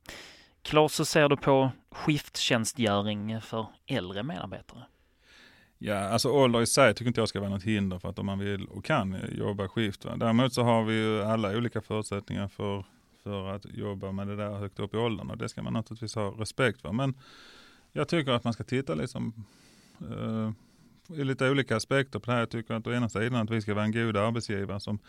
Claes, 0.62 1.00
hur 1.00 1.05
ser 1.05 1.29
du 1.29 1.38
på 1.38 1.72
skifttjänstgöring 1.91 3.41
för 3.41 3.67
äldre 3.88 4.24
medarbetare? 4.24 4.84
Ja, 5.77 6.00
alltså 6.00 6.29
ålder 6.29 6.62
i 6.62 6.65
sig 6.67 6.94
tycker 6.94 7.08
inte 7.08 7.22
jag 7.22 7.29
ska 7.29 7.39
vara 7.39 7.50
något 7.50 7.63
hinder 7.63 8.00
för 8.00 8.10
att 8.10 8.20
om 8.20 8.25
man 8.25 8.39
vill 8.39 8.65
och 8.65 8.86
kan 8.86 9.17
jobba 9.32 9.67
skift. 9.67 10.05
Va? 10.05 10.15
Däremot 10.15 10.53
så 10.53 10.63
har 10.63 10.84
vi 10.84 10.94
ju 10.94 11.24
alla 11.24 11.58
olika 11.58 11.82
förutsättningar 11.82 12.48
för, 12.48 12.86
för 13.24 13.48
att 13.48 13.65
jobba 13.74 14.12
med 14.12 14.27
det 14.27 14.36
där 14.36 14.51
högt 14.51 14.79
upp 14.79 14.94
i 14.94 14.98
åldern 14.98 15.29
och 15.29 15.38
det 15.38 15.50
ska 15.50 15.62
man 15.62 15.74
naturligtvis 15.74 16.15
ha 16.15 16.29
respekt 16.29 16.82
för. 16.82 16.91
Men 16.91 17.13
jag 17.91 18.08
tycker 18.08 18.32
att 18.32 18.44
man 18.44 18.53
ska 18.53 18.63
titta 18.63 18.96
liksom 18.96 19.46
uh, 20.01 20.51
i 21.08 21.24
lite 21.24 21.50
olika 21.50 21.75
aspekter 21.75 22.20
på 22.20 22.25
det 22.25 22.32
här. 22.32 22.39
Jag 22.39 22.50
tycker 22.50 22.74
att 22.74 22.88
å 22.88 22.94
ena 22.94 23.10
sidan 23.10 23.36
att 23.36 23.50
vi 23.50 23.62
ska 23.62 23.74
vara 23.74 23.86
en 23.86 23.91
god 23.91 24.17
arbetsgivare 24.17 24.79
som 24.79 25.00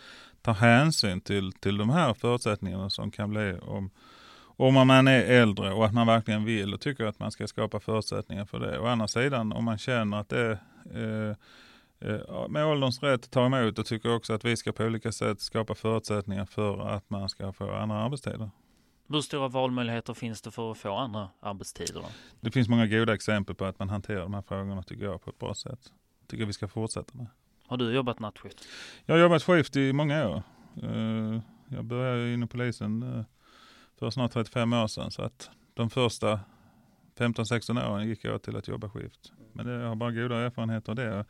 tar 0.42 0.54
hänsyn 0.54 1.20
till, 1.20 1.52
till 1.52 1.76
de 1.76 1.90
här 1.90 2.14
förutsättningarna 2.14 2.90
som 2.90 3.10
kan 3.10 3.30
bli 3.30 3.58
om 3.62 3.90
om 4.56 4.74
man 4.74 5.08
är 5.08 5.24
äldre 5.24 5.72
och 5.72 5.86
att 5.86 5.94
man 5.94 6.06
verkligen 6.06 6.44
vill 6.44 6.74
och 6.74 6.80
tycker 6.80 7.04
att 7.04 7.18
man 7.18 7.30
ska 7.30 7.46
skapa 7.46 7.80
förutsättningar 7.80 8.44
för 8.44 8.58
det. 8.58 8.78
Å 8.78 8.86
andra 8.86 9.08
sidan 9.08 9.52
om 9.52 9.64
man 9.64 9.78
känner 9.78 10.20
att 10.20 10.28
det 10.28 10.58
är 10.94 11.36
eh, 12.00 12.48
med 12.48 12.66
ålderns 12.66 13.02
rätt 13.02 13.30
ta 13.30 13.46
emot 13.46 13.78
och 13.78 13.86
tycker 13.86 14.14
också 14.14 14.32
att 14.32 14.44
vi 14.44 14.56
ska 14.56 14.72
på 14.72 14.84
olika 14.84 15.12
sätt 15.12 15.40
skapa 15.40 15.74
förutsättningar 15.74 16.44
för 16.44 16.88
att 16.88 17.10
man 17.10 17.28
ska 17.28 17.52
få 17.52 17.70
andra 17.70 17.96
arbetstider. 17.96 18.50
Hur 19.08 19.20
stora 19.20 19.48
valmöjligheter 19.48 20.14
finns 20.14 20.42
det 20.42 20.50
för 20.50 20.70
att 20.72 20.78
få 20.78 20.94
andra 20.96 21.28
arbetstider? 21.40 21.94
Då? 21.94 22.06
Det 22.40 22.50
finns 22.50 22.68
många 22.68 22.86
goda 22.86 23.14
exempel 23.14 23.54
på 23.54 23.64
att 23.64 23.78
man 23.78 23.88
hanterar 23.90 24.20
de 24.20 24.34
här 24.34 24.42
frågorna 24.42 24.82
tycker 24.82 25.04
jag 25.04 25.22
på 25.22 25.30
ett 25.30 25.38
bra 25.38 25.54
sätt. 25.54 25.92
Tycker 26.26 26.46
vi 26.46 26.52
ska 26.52 26.68
fortsätta 26.68 27.16
med. 27.16 27.26
Har 27.66 27.76
du 27.76 27.94
jobbat 27.94 28.20
nattskift? 28.20 28.68
Jag 29.06 29.14
har 29.14 29.20
jobbat 29.20 29.42
skift 29.42 29.76
i 29.76 29.92
många 29.92 30.28
år. 30.28 30.42
Eh, 30.82 31.40
jag 31.68 31.84
började 31.84 32.32
inom 32.32 32.48
polisen 32.48 33.24
det 33.98 34.04
var 34.04 34.10
snart 34.10 34.32
35 34.32 34.72
år 34.72 34.86
sedan. 34.86 35.10
Så 35.10 35.22
att 35.22 35.50
de 35.74 35.90
första 35.90 36.40
15-16 37.18 37.90
åren 37.90 38.08
gick 38.08 38.24
jag 38.24 38.42
till 38.42 38.56
att 38.56 38.68
jobba 38.68 38.88
skift. 38.88 39.32
Men 39.52 39.66
det, 39.66 39.72
jag 39.72 39.88
har 39.88 39.96
bara 39.96 40.12
goda 40.12 40.36
erfarenheter 40.36 40.92
av 40.92 40.96
det. 40.96 41.24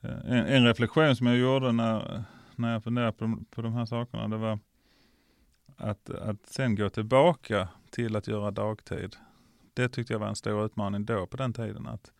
Eh, 0.00 0.10
en, 0.10 0.46
en, 0.46 0.64
reflektion 0.64 1.16
som 1.16 1.26
jag 1.26 1.36
gjorde 1.36 1.72
när, 1.72 2.24
när 2.56 2.72
jag 2.72 2.84
funderade 2.84 3.12
på, 3.12 3.38
på 3.50 3.62
de 3.62 3.72
här 3.72 3.86
sakerna, 3.86 4.28
det 4.28 4.36
var 4.36 4.58
att, 5.76 6.10
att 6.10 6.46
sen 6.46 6.74
gå 6.74 6.88
tillbaka 6.88 7.68
till 7.90 8.16
att 8.16 8.28
göra 8.28 8.50
dagtid. 8.50 9.16
Det 9.74 9.88
tyckte 9.88 10.12
jag 10.12 10.20
var 10.20 10.28
en 10.28 10.36
stor 10.36 10.64
utmaning 10.64 11.04
då 11.04 11.26
på 11.26 11.36
den 11.36 11.52
tiden. 11.52 11.86
Att, 11.86 12.12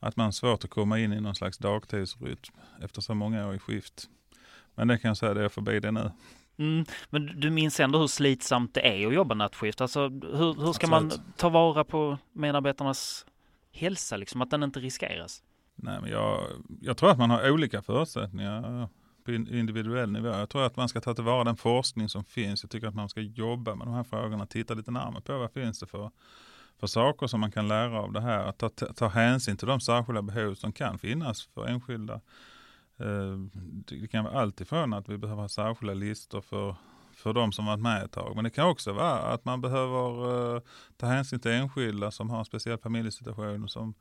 att 0.00 0.16
man 0.16 0.24
har 0.24 0.32
svårt 0.32 0.64
att 0.64 0.70
komma 0.70 0.98
in 0.98 1.12
i 1.12 1.20
någon 1.20 1.34
slags 1.34 1.58
dagtidsrytm 1.58 2.54
efter 2.80 3.00
så 3.00 3.14
många 3.14 3.48
år 3.48 3.54
i 3.54 3.58
skift. 3.58 4.08
Men 4.74 4.88
det 4.88 4.98
kan 4.98 5.08
jag 5.08 5.16
säga, 5.16 5.34
det 5.34 5.44
är 5.44 5.48
förbi 5.48 5.80
det 5.80 5.90
nu. 5.90 6.10
Mm, 6.56 6.84
men 7.10 7.40
du 7.40 7.50
minns 7.50 7.80
ändå 7.80 7.98
hur 7.98 8.06
slitsamt 8.06 8.74
det 8.74 8.80
är 8.80 9.06
att 9.06 9.14
jobba 9.14 9.34
nattskift. 9.34 9.80
Alltså, 9.80 10.08
hur, 10.08 10.64
hur 10.64 10.72
ska 10.72 10.86
Absolut. 10.86 10.90
man 10.90 11.10
ta 11.36 11.48
vara 11.48 11.84
på 11.84 12.18
medarbetarnas 12.32 13.26
hälsa, 13.72 14.16
liksom, 14.16 14.42
att 14.42 14.50
den 14.50 14.62
inte 14.62 14.80
riskeras? 14.80 15.42
Nej, 15.74 16.00
men 16.00 16.10
jag, 16.10 16.46
jag 16.80 16.96
tror 16.96 17.10
att 17.10 17.18
man 17.18 17.30
har 17.30 17.50
olika 17.50 17.82
förutsättningar 17.82 18.88
på 19.24 19.32
individuell 19.32 20.12
nivå. 20.12 20.28
Jag 20.28 20.48
tror 20.48 20.62
att 20.66 20.76
man 20.76 20.88
ska 20.88 21.00
ta 21.00 21.14
tillvara 21.14 21.44
den 21.44 21.56
forskning 21.56 22.08
som 22.08 22.24
finns. 22.24 22.62
Jag 22.62 22.70
tycker 22.70 22.86
att 22.86 22.94
man 22.94 23.08
ska 23.08 23.20
jobba 23.20 23.74
med 23.74 23.86
de 23.86 23.94
här 23.94 24.04
frågorna, 24.04 24.46
titta 24.46 24.74
lite 24.74 24.90
närmare 24.90 25.22
på 25.22 25.38
vad 25.38 25.52
finns 25.52 25.78
det 25.78 25.86
för, 25.86 26.10
för 26.80 26.86
saker 26.86 27.26
som 27.26 27.40
man 27.40 27.52
kan 27.52 27.68
lära 27.68 28.00
av 28.00 28.12
det 28.12 28.20
här. 28.20 28.44
Att 28.44 28.58
ta, 28.58 28.68
ta 28.68 29.08
hänsyn 29.08 29.56
till 29.56 29.68
de 29.68 29.80
särskilda 29.80 30.22
behov 30.22 30.54
som 30.54 30.72
kan 30.72 30.98
finnas 30.98 31.42
för 31.54 31.66
enskilda. 31.66 32.20
Eh, 33.00 33.38
det 34.00 34.08
kan 34.08 34.24
vara 34.24 34.40
alltifrån 34.40 34.92
att 34.92 35.08
vi 35.08 35.18
behöver 35.18 35.42
ha 35.42 35.48
särskilda 35.48 35.94
listor 35.94 36.40
för, 36.40 36.76
för 37.14 37.32
de 37.32 37.52
som 37.52 37.66
varit 37.66 37.80
med 37.80 38.04
ett 38.04 38.12
tag. 38.12 38.32
Men 38.34 38.44
det 38.44 38.50
kan 38.50 38.68
också 38.68 38.92
vara 38.92 39.18
att 39.18 39.44
man 39.44 39.60
behöver 39.60 40.54
eh, 40.56 40.62
ta 40.96 41.06
hänsyn 41.06 41.40
till 41.40 41.50
enskilda 41.50 42.10
som 42.10 42.30
har 42.30 42.38
en 42.38 42.44
speciell 42.44 42.78
familjesituation 42.78 43.68
som, 43.68 43.94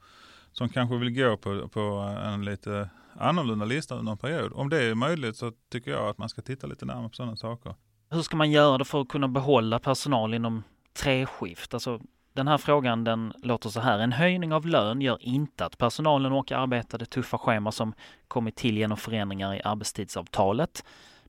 som 0.52 0.70
kanske 0.70 0.98
vill 0.98 1.16
gå 1.16 1.38
på, 1.38 1.68
på 1.68 1.82
en 2.26 2.46
lite 2.46 2.90
annorlunda 3.14 3.66
lista 3.66 3.96
under 3.96 4.12
en 4.12 4.18
period. 4.18 4.54
Om 4.54 4.70
det 4.70 4.84
är 4.84 4.96
möjligt 4.96 5.36
så 5.36 5.52
tycker 5.72 5.92
jag 5.92 6.10
att 6.10 6.18
man 6.18 6.30
ska 6.30 6.42
titta 6.42 6.68
lite 6.68 6.86
närmare 6.86 7.10
på 7.10 7.16
sådana 7.16 7.36
saker. 7.36 7.76
Hur 8.10 8.22
ska 8.22 8.36
man 8.38 8.52
göra 8.52 8.78
det 8.78 8.86
för 8.86 9.02
att 9.02 9.10
kunna 9.10 9.28
behålla 9.28 9.80
personal 9.80 10.34
inom 10.34 10.64
treskift? 10.94 11.74
Alltså, 11.74 12.02
den 12.34 12.48
här 12.48 12.58
frågan 12.58 13.04
den 13.04 13.34
låter 13.44 13.70
så 13.70 13.80
här. 13.80 14.00
En 14.00 14.12
höjning 14.12 14.54
av 14.54 14.68
lön 14.68 15.02
gör 15.02 15.18
inte 15.22 15.66
att 15.66 15.78
personalen 15.78 16.34
orkar 16.34 16.58
arbeta 16.58 16.98
det 16.98 17.06
tuffa 17.06 17.38
schema 17.38 17.72
som 17.72 17.94
kommit 18.28 18.56
till 18.56 18.78
genom 18.78 18.98
förändringar 18.98 19.56
i 19.56 19.62
arbetstidsavtalet. 19.64 20.84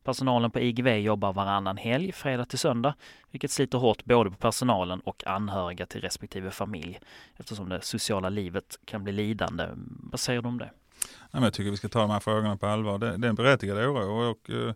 Personalen 0.04 0.50
på 0.50 0.60
IGV 0.60 0.88
jobbar 0.88 1.32
varannan 1.32 1.76
helg, 1.76 2.12
fredag 2.12 2.44
till 2.44 2.58
söndag, 2.58 2.94
vilket 3.30 3.50
sliter 3.50 3.78
hårt 3.78 4.04
både 4.04 4.30
på 4.30 4.36
personalen 4.36 5.00
och 5.00 5.26
anhöriga 5.26 5.86
till 5.86 6.00
respektive 6.00 6.50
familj 6.50 7.00
eftersom 7.36 7.68
det 7.68 7.84
sociala 7.84 8.28
livet 8.28 8.78
kan 8.84 9.04
bli 9.04 9.12
lidande. 9.12 9.68
Vad 10.10 10.20
säger 10.20 10.42
du 10.42 10.48
om 10.48 10.58
det? 10.58 10.70
Men 11.30 11.42
jag 11.42 11.52
tycker 11.52 11.70
vi 11.70 11.76
ska 11.76 11.88
ta 11.88 12.00
de 12.00 12.10
här 12.10 12.20
frågorna 12.20 12.56
på 12.56 12.66
allvar. 12.66 12.98
Det, 12.98 13.16
det 13.16 13.26
är 13.26 13.28
en 13.28 13.34
berättigad 13.34 13.78
oro 13.78 14.30
och 14.30 14.50
uh, 14.50 14.72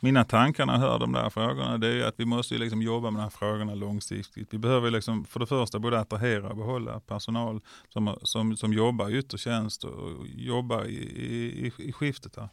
mina 0.00 0.24
tankar 0.24 0.66
när 0.66 0.72
jag 0.72 0.80
hör 0.80 0.98
de 0.98 1.12
där 1.12 1.30
frågorna 1.30 1.78
det 1.78 1.88
är 1.88 2.04
att 2.04 2.14
vi 2.16 2.24
måste 2.24 2.58
liksom 2.58 2.82
jobba 2.82 3.10
med 3.10 3.18
de 3.18 3.22
här 3.22 3.30
frågorna 3.30 3.74
långsiktigt. 3.74 4.48
Vi 4.50 4.58
behöver 4.58 4.90
liksom 4.90 5.24
för 5.24 5.40
det 5.40 5.46
första 5.46 5.78
både 5.78 6.00
attrahera 6.00 6.48
och 6.48 6.56
behålla 6.56 7.00
personal 7.00 7.60
som, 7.88 8.16
som, 8.22 8.56
som 8.56 8.72
jobbar 8.72 9.10
i 9.10 9.18
yttre 9.18 9.38
tjänst 9.38 9.84
och 9.84 10.26
jobbar 10.26 10.84
i, 10.84 10.96
i, 10.96 11.72
i 11.78 11.92
skiftet. 11.92 12.36
Här. 12.36 12.48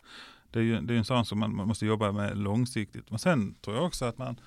Det 0.51 0.59
är 0.59 0.63
ju 0.63 0.81
det 0.81 0.93
är 0.93 0.97
en 0.97 1.05
sån 1.05 1.25
som 1.25 1.39
man, 1.39 1.51
måste 1.51 1.85
jobba 1.85 2.11
med 2.11 2.37
långsiktigt. 2.37 3.09
Men 3.09 3.19
sen 3.19 3.55
tror 3.55 3.75
jag 3.75 3.85
också 3.85 4.05
att 4.05 4.17
man 4.17 4.39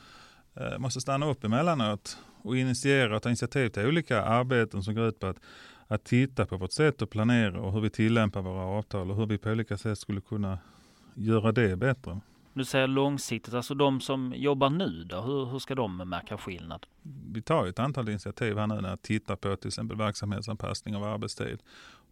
eh, 0.54 0.78
måste 0.78 1.00
stanna 1.00 1.26
upp 1.26 1.44
emellanåt 1.44 2.18
och 2.42 2.56
initiera 2.56 3.16
och 3.16 3.22
ta 3.22 3.28
initiativ 3.28 3.68
till 3.68 3.87
olika 3.87 4.22
arbeten 4.22 4.82
som 4.82 4.94
går 4.94 5.08
ut 5.08 5.20
på 5.20 5.26
att 5.26 5.40
att 5.90 6.04
titta 6.04 6.47
på 6.47 6.56
vårt 6.56 6.73
sätt 6.73 7.02
att 7.02 7.11
planera 7.11 7.61
och 7.61 7.73
hur 7.73 7.80
vi 7.80 7.90
tillämpar 7.90 8.42
våra 8.42 8.62
avtal 8.62 9.11
och 9.11 9.16
hur 9.16 9.26
vi 9.26 9.38
på 9.38 9.50
olika 9.50 9.76
sätt 9.76 9.99
skulle 9.99 10.20
kunna 10.20 10.59
göra 11.14 11.52
det 11.52 11.76
bättre. 11.76 12.20
Du 12.52 12.64
säger 12.64 12.87
långsiktigt, 12.87 13.54
alltså 13.54 13.75
de 13.75 14.00
som 14.00 14.32
jobbar 14.37 14.70
nu 14.70 15.04
då, 15.04 15.20
hur, 15.20 15.47
hur 15.47 15.59
ska 15.59 15.75
de 15.75 15.97
märka 15.97 16.38
skillnad? 16.38 16.87
Vi 17.32 17.42
tar 17.42 17.66
ett 17.66 17.78
antal 17.78 18.09
initiativ 18.09 18.59
här 18.59 18.66
nu 18.66 18.80
när 18.80 18.90
vi 18.90 18.97
tittar 18.97 19.37
på 19.37 19.56
till 19.56 19.68
exempel 19.68 19.97
verksamhetsanpassning 19.97 20.97
av 20.97 21.04
arbetstid. 21.04 21.59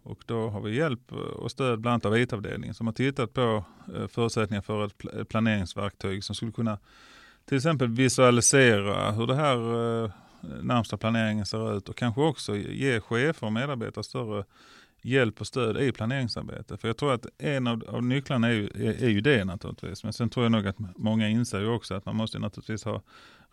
Och 0.02 0.18
då 0.26 0.48
har 0.48 0.60
vi 0.60 0.76
hjälp 0.76 1.12
och 1.12 1.50
stöd 1.50 1.80
bland 1.80 1.92
annat 1.92 2.06
av 2.06 2.18
IT-avdelningen 2.18 2.74
som 2.74 2.86
har 2.86 2.94
tittat 2.94 3.34
på 3.34 3.64
eh, 3.96 4.06
förutsättningar 4.06 4.62
för 4.62 4.84
ett 4.84 5.28
planeringsverktyg 5.28 6.24
som 6.24 6.34
skulle 6.34 6.52
kunna 6.52 6.78
till 7.44 7.56
exempel 7.56 7.88
visualisera 7.88 9.10
hur 9.10 9.26
det 9.26 9.34
här 9.34 9.56
eh, 10.04 10.10
närmsta 10.40 10.96
planeringen 10.96 11.46
ser 11.46 11.76
ut 11.76 11.88
och 11.88 11.96
kanske 11.96 12.20
också 12.20 12.56
ge 12.56 13.00
chefer 13.00 13.46
och 13.46 13.52
medarbetare 13.52 14.04
större 14.04 14.44
hjälp 15.02 15.40
och 15.40 15.46
stöd 15.46 15.76
i 15.76 15.92
planeringsarbetet. 15.92 16.80
För 16.80 16.88
jag 16.88 16.96
tror 16.96 17.12
att 17.12 17.26
en 17.38 17.66
av, 17.66 17.84
av 17.88 18.04
nycklarna 18.04 18.48
är 18.48 18.52
ju, 18.52 18.66
är, 18.66 19.04
är 19.04 19.08
ju 19.08 19.20
det 19.20 19.44
naturligtvis. 19.44 20.04
Men 20.04 20.12
sen 20.12 20.30
tror 20.30 20.44
jag 20.44 20.52
nog 20.52 20.66
att 20.66 20.76
många 20.96 21.28
inser 21.28 21.60
ju 21.60 21.68
också 21.68 21.94
att 21.94 22.06
man 22.06 22.16
måste 22.16 22.38
naturligtvis 22.38 22.84
ha 22.84 23.02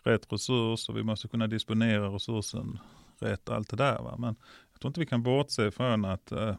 rätt 0.02 0.32
resurs 0.32 0.88
och 0.88 0.96
vi 0.96 1.02
måste 1.02 1.28
kunna 1.28 1.46
disponera 1.46 2.08
resursen 2.08 2.78
rätt 3.18 3.48
allt 3.48 3.68
det 3.68 3.76
där. 3.76 4.02
Va? 4.02 4.16
Men 4.18 4.36
jag 4.72 4.80
tror 4.80 4.88
inte 4.88 5.00
vi 5.00 5.06
kan 5.06 5.22
bortse 5.22 5.70
från 5.70 6.04
att 6.04 6.32
eh, 6.32 6.54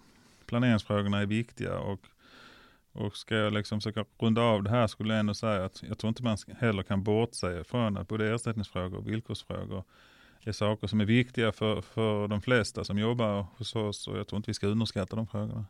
planeringsfrågorna 0.45 1.19
är 1.19 1.25
viktiga 1.25 1.79
och 1.79 1.99
och 2.97 3.17
ska 3.17 3.35
jag 3.35 3.53
liksom 3.53 3.79
försöka 3.79 4.05
runda 4.19 4.41
av 4.41 4.63
det 4.63 4.69
här 4.69 4.87
skulle 4.87 5.13
jag 5.13 5.19
ändå 5.19 5.33
säga 5.33 5.65
att 5.65 5.83
jag 5.87 5.97
tror 5.97 6.09
inte 6.09 6.23
man 6.23 6.37
heller 6.57 6.83
kan 6.83 7.03
bortse 7.03 7.63
från 7.63 7.97
att 7.97 8.07
både 8.07 8.33
ersättningsfrågor 8.35 8.97
och 8.97 9.07
villkorsfrågor 9.07 9.83
är 10.47 10.51
saker 10.51 10.87
som 10.87 11.01
är 11.01 11.05
viktiga 11.05 11.51
för, 11.51 11.81
för 11.81 12.27
de 12.27 12.41
flesta 12.41 12.83
som 12.83 12.97
jobbar 12.97 13.45
hos 13.57 13.75
oss 13.75 14.07
och 14.07 14.17
jag 14.17 14.27
tror 14.27 14.37
inte 14.37 14.49
vi 14.49 14.53
ska 14.53 14.67
underskatta 14.67 15.15
de 15.15 15.27
frågorna. 15.27 15.65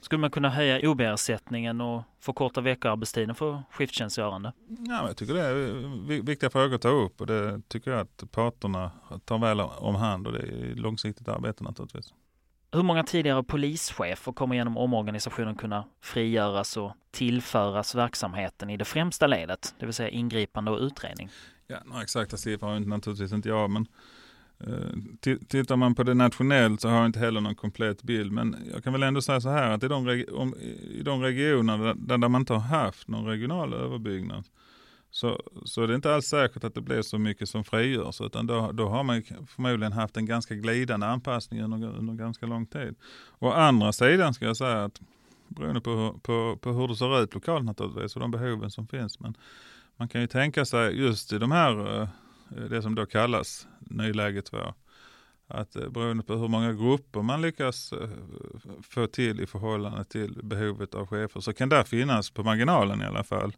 Skulle 0.00 0.20
man 0.20 0.30
kunna 0.30 0.50
höja 0.50 0.90
OB-ersättningen 0.90 1.80
och 1.80 2.02
förkorta 2.20 2.60
veckoarbetstiden 2.60 3.34
för 3.34 3.62
skifttjänstgörande? 3.70 4.52
Ja, 4.88 5.06
jag 5.06 5.16
tycker 5.16 5.34
det 5.34 5.40
är 5.40 6.22
viktiga 6.22 6.50
frågor 6.50 6.74
att 6.74 6.82
ta 6.82 6.88
upp 6.88 7.20
och 7.20 7.26
det 7.26 7.62
tycker 7.68 7.90
jag 7.90 8.00
att 8.00 8.30
parterna 8.30 8.90
tar 9.24 9.38
väl 9.38 9.60
om 9.60 9.94
hand 9.94 10.26
och 10.26 10.32
det 10.32 10.38
är 10.38 10.74
långsiktigt 10.74 11.28
arbete 11.28 11.64
naturligtvis. 11.64 12.14
Hur 12.72 12.82
många 12.82 13.04
tidigare 13.04 13.42
polischefer 13.42 14.32
kommer 14.32 14.54
genom 14.54 14.76
omorganisationen 14.76 15.56
kunna 15.56 15.84
frigöras 16.00 16.76
och 16.76 16.92
tillföras 17.10 17.94
verksamheten 17.94 18.70
i 18.70 18.76
det 18.76 18.84
främsta 18.84 19.26
ledet, 19.26 19.74
det 19.78 19.86
vill 19.86 19.94
säga 19.94 20.08
ingripande 20.08 20.70
och 20.70 20.80
utredning? 20.80 21.30
Ja, 21.66 21.76
några 21.84 22.02
exakta 22.02 22.36
siffror 22.36 22.68
har 22.68 22.80
naturligtvis 22.80 23.32
inte 23.32 23.48
jag, 23.48 23.70
men 23.70 23.86
Eh, 24.60 25.36
tittar 25.48 25.76
man 25.76 25.94
på 25.94 26.02
det 26.02 26.14
nationellt 26.14 26.80
så 26.80 26.88
har 26.88 26.96
jag 26.96 27.06
inte 27.06 27.18
heller 27.18 27.40
någon 27.40 27.54
komplett 27.54 28.02
bild. 28.02 28.32
Men 28.32 28.56
jag 28.72 28.84
kan 28.84 28.92
väl 28.92 29.02
ändå 29.02 29.22
säga 29.22 29.40
så 29.40 29.48
här 29.48 29.70
att 29.70 29.82
i 29.82 29.88
de, 29.88 30.24
om, 30.32 30.54
i 30.90 31.02
de 31.04 31.22
regioner 31.22 31.78
där, 31.78 32.18
där 32.18 32.28
man 32.28 32.42
inte 32.42 32.52
har 32.52 32.60
haft 32.60 33.08
någon 33.08 33.26
regional 33.26 33.74
överbyggnad 33.74 34.44
så, 35.10 35.42
så 35.64 35.82
är 35.82 35.86
det 35.86 35.94
inte 35.94 36.14
alls 36.14 36.26
säkert 36.26 36.64
att 36.64 36.74
det 36.74 36.80
blir 36.80 37.02
så 37.02 37.18
mycket 37.18 37.48
som 37.48 37.64
frigörs. 37.64 38.20
Utan 38.20 38.46
då, 38.46 38.72
då 38.72 38.88
har 38.88 39.02
man 39.04 39.22
förmodligen 39.48 39.92
haft 39.92 40.16
en 40.16 40.26
ganska 40.26 40.54
glidande 40.54 41.06
anpassning 41.06 41.62
under, 41.62 41.98
under 41.98 42.14
ganska 42.14 42.46
lång 42.46 42.66
tid. 42.66 42.94
Å 43.38 43.50
andra 43.50 43.92
sidan 43.92 44.34
ska 44.34 44.44
jag 44.44 44.56
säga 44.56 44.84
att 44.84 45.00
beroende 45.48 45.80
på, 45.80 46.20
på, 46.22 46.58
på 46.60 46.72
hur 46.72 46.88
det 46.88 46.96
ser 46.96 47.22
ut 47.22 47.34
lokalt 47.34 47.64
naturligtvis 47.64 48.16
och 48.16 48.20
de 48.20 48.30
behoven 48.30 48.70
som 48.70 48.86
finns. 48.86 49.20
Men 49.20 49.34
man 49.96 50.08
kan 50.08 50.20
ju 50.20 50.26
tänka 50.26 50.64
sig 50.64 51.00
just 51.00 51.32
i 51.32 51.38
de 51.38 51.50
här, 51.50 52.00
eh, 52.00 52.08
Eh, 52.56 52.62
det 52.62 52.82
som 52.82 52.94
då 52.94 53.06
kallas 53.06 53.68
nyläge 53.80 54.42
2, 54.42 54.74
att 55.46 55.76
eh, 55.76 55.88
beroende 55.88 56.24
på 56.24 56.34
hur 56.34 56.48
många 56.48 56.72
grupper 56.72 57.22
man 57.22 57.42
lyckas 57.42 57.92
eh, 57.92 58.08
få 58.82 59.06
till 59.06 59.40
i 59.40 59.46
förhållande 59.46 60.04
till 60.04 60.40
behovet 60.42 60.94
av 60.94 61.06
chefer 61.06 61.40
så 61.40 61.52
kan 61.52 61.68
det 61.68 61.84
finnas 61.84 62.30
på 62.30 62.42
marginalen 62.42 63.02
i 63.02 63.04
alla 63.04 63.24
fall 63.24 63.56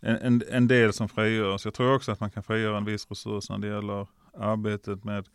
en, 0.00 0.16
en, 0.16 0.42
en 0.50 0.68
del 0.68 0.92
som 0.92 1.08
frigörs. 1.08 1.64
Jag 1.64 1.74
tror 1.74 1.94
också 1.94 2.12
att 2.12 2.20
man 2.20 2.30
kan 2.30 2.42
frigöra 2.42 2.76
en 2.76 2.84
viss 2.84 3.10
resurs 3.10 3.50
när 3.50 3.58
det 3.58 3.66
gäller 3.66 4.06
arbetet 4.38 5.04
med 5.04 5.28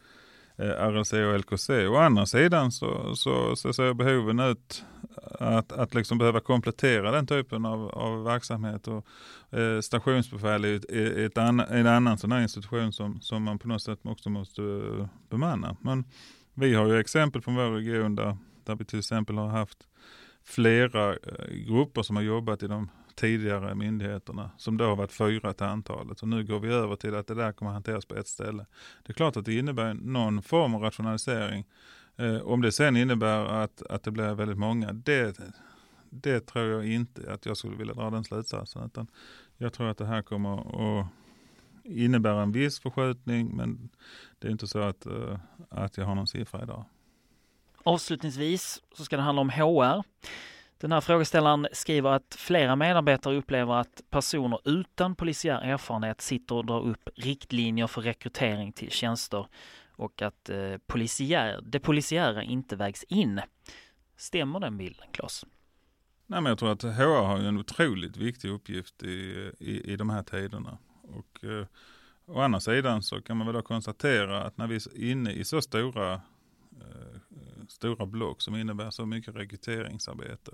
Eh, 0.58 0.90
RLC 0.90 1.14
och 1.14 1.40
LKC. 1.40 1.88
Å 1.88 1.96
andra 1.96 2.26
sidan 2.26 2.72
så, 2.72 3.16
så, 3.16 3.56
så 3.56 3.74
ser 3.74 3.94
behoven 3.94 4.40
ut 4.40 4.86
att, 5.40 5.72
att 5.72 5.94
liksom 5.94 6.18
behöva 6.18 6.40
komplettera 6.40 7.12
den 7.12 7.28
typen 7.28 7.66
av, 7.66 7.90
av 7.90 8.24
verksamhet. 8.24 8.88
Och, 8.88 9.08
eh, 9.60 9.82
stationsbefäl 9.82 10.66
är, 10.66 10.92
är, 10.92 11.26
ett 11.26 11.38
an, 11.38 11.60
en 11.60 11.88
annan 11.88 12.18
sån 12.18 12.32
här 12.32 12.42
institution 12.42 12.94
som, 12.94 13.22
som 13.22 13.44
man 13.44 13.60
på 13.60 13.68
något 13.68 13.82
sätt 13.82 14.00
också 14.04 14.30
måste 14.30 14.62
uh, 14.62 15.08
bemanna. 15.30 15.78
Men 15.82 16.04
vi 16.54 16.74
har 16.74 16.88
ju 16.88 17.00
exempel 17.00 17.42
från 17.42 17.56
vår 17.56 17.72
region 17.72 18.16
där, 18.16 18.38
där 18.64 18.76
vi 18.76 18.86
till 18.86 19.00
exempel 19.00 19.38
har 19.38 19.48
haft 19.48 19.78
flera 20.44 21.14
eh, 21.14 21.56
grupper 21.68 22.04
som 22.04 22.16
har 22.16 22.24
jobbat 22.24 22.64
i 22.64 22.68
de 22.68 22.90
tidigare 23.16 23.76
myndigheterna 23.76 24.52
som 24.58 24.78
då 24.78 24.86
har 24.86 24.96
varit 24.96 25.12
fyra 25.12 25.54
till 25.54 25.66
antalet. 25.66 26.22
Och 26.22 26.28
nu 26.28 26.44
går 26.44 26.60
vi 26.60 26.74
över 26.74 26.96
till 26.96 27.16
att 27.16 27.28
det 27.28 27.36
där 27.36 27.52
kommer 27.52 27.72
hanteras 27.72 28.06
på 28.06 28.16
ett 28.16 28.28
ställe. 28.28 28.66
Det 29.04 29.12
är 29.12 29.14
klart 29.14 29.38
att 29.38 29.46
det 29.46 29.58
innebär 29.58 29.94
någon 29.94 30.42
form 30.42 30.76
av 30.76 30.82
rationalisering. 30.82 31.66
Eh, 32.16 32.42
om 32.42 32.62
det 32.62 32.72
sen 32.72 32.98
innebär 32.98 33.46
att, 33.46 33.82
att 33.82 34.04
det 34.04 34.12
blir 34.12 34.34
väldigt 34.34 34.58
många, 34.58 34.94
det, 34.94 35.40
det 36.10 36.40
tror 36.40 36.66
jag 36.66 36.88
inte 36.88 37.34
att 37.34 37.46
jag 37.46 37.58
skulle 37.58 37.78
vilja 37.78 37.94
dra 37.94 38.10
den 38.10 38.24
slutsatsen. 38.24 38.86
Utan 38.86 39.08
jag 39.58 39.74
tror 39.74 39.90
att 39.90 39.98
det 39.98 40.06
här 40.06 40.22
kommer 40.22 40.60
att 41.00 41.08
innebära 41.84 42.42
en 42.42 42.52
viss 42.52 42.80
förskjutning 42.80 43.56
men 43.56 43.90
det 44.40 44.48
är 44.48 44.52
inte 44.52 44.68
så 44.68 44.80
att, 44.80 45.06
eh, 45.06 45.40
att 45.70 45.98
jag 45.98 46.06
har 46.06 46.16
någon 46.16 46.28
siffra 46.28 46.64
idag. 46.64 46.86
Avslutningsvis 47.84 48.82
så 48.98 49.06
ska 49.06 49.16
det 49.16 49.24
handla 49.24 49.42
om 49.42 49.50
HR. 49.50 50.04
Den 50.86 50.92
här 50.92 51.02
frågeställaren 51.02 51.68
skriver 51.72 52.10
att 52.10 52.36
flera 52.40 52.76
medarbetare 52.76 53.36
upplever 53.36 53.74
att 53.74 54.02
personer 54.10 54.60
utan 54.66 55.16
polisiär 55.16 55.62
erfarenhet 55.62 56.22
sitter 56.22 56.56
och 56.56 56.66
drar 56.66 56.82
upp 56.82 57.10
riktlinjer 57.16 57.88
för 57.88 58.02
rekrytering 58.02 58.72
till 58.72 58.92
tjänster 58.92 59.48
och 59.92 60.22
att 60.22 60.50
eh, 60.50 60.78
polisiär, 60.88 61.62
det 61.64 61.80
polisiära 61.80 62.44
inte 62.44 62.76
vägs 62.76 63.04
in. 63.04 63.42
Stämmer 64.18 64.60
den 64.60 64.78
bilden, 64.78 65.08
Claes? 65.12 65.46
Nej, 66.28 66.42
men 66.42 66.50
jag 66.50 66.60
tror 66.60 66.72
att 66.72 66.84
HR 66.84 67.26
har 67.26 67.38
en 67.38 67.58
otroligt 67.58 68.18
viktig 68.18 68.50
uppgift 68.50 69.04
i, 69.04 69.52
i, 69.60 69.92
i 69.94 69.96
de 69.96 70.10
här 70.10 70.24
tiderna. 70.24 70.78
Och, 71.02 71.44
eh, 71.44 71.66
å 72.26 72.40
andra 72.40 72.60
sidan 72.60 73.04
så 73.04 73.22
kan 73.22 73.38
man 73.38 73.48
väl 73.48 73.56
då 73.56 73.62
konstatera 73.62 74.44
att 74.44 74.58
när 74.58 74.68
vi 74.68 74.76
är 74.76 75.04
inne 75.12 75.32
i 75.32 75.44
så 75.44 75.62
stora 75.62 76.14
eh, 76.14 77.20
stora 77.68 78.06
block 78.06 78.42
som 78.42 78.56
innebär 78.56 78.90
så 78.90 79.06
mycket 79.06 79.36
rekryteringsarbete 79.36 80.52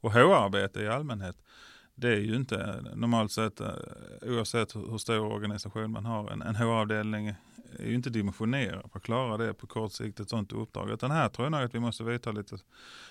och 0.00 0.12
HR-arbete 0.12 0.80
i 0.80 0.88
allmänhet. 0.88 1.36
Det 1.94 2.08
är 2.08 2.20
ju 2.20 2.36
inte 2.36 2.84
normalt 2.94 3.32
sett, 3.32 3.60
eh, 3.60 3.68
oavsett 4.22 4.76
hur 4.76 4.98
stor 4.98 5.32
organisation 5.32 5.90
man 5.90 6.06
har, 6.06 6.30
en, 6.30 6.42
en 6.42 6.56
HR-avdelning 6.56 7.34
är 7.78 7.86
ju 7.86 7.94
inte 7.94 8.10
dimensionerad 8.10 8.90
för 8.92 8.98
att 8.98 9.04
klara 9.04 9.36
det 9.36 9.54
på 9.54 9.66
kort 9.66 9.92
sikt, 9.92 10.20
ett 10.20 10.30
sådant 10.30 10.52
uppdrag. 10.52 10.90
Utan 10.90 11.10
här 11.10 11.28
tror 11.28 11.44
jag 11.44 11.52
nog 11.52 11.60
att 11.60 11.74
vi 11.74 11.80
måste 11.80 12.04
vidta 12.04 12.32
lite 12.32 12.58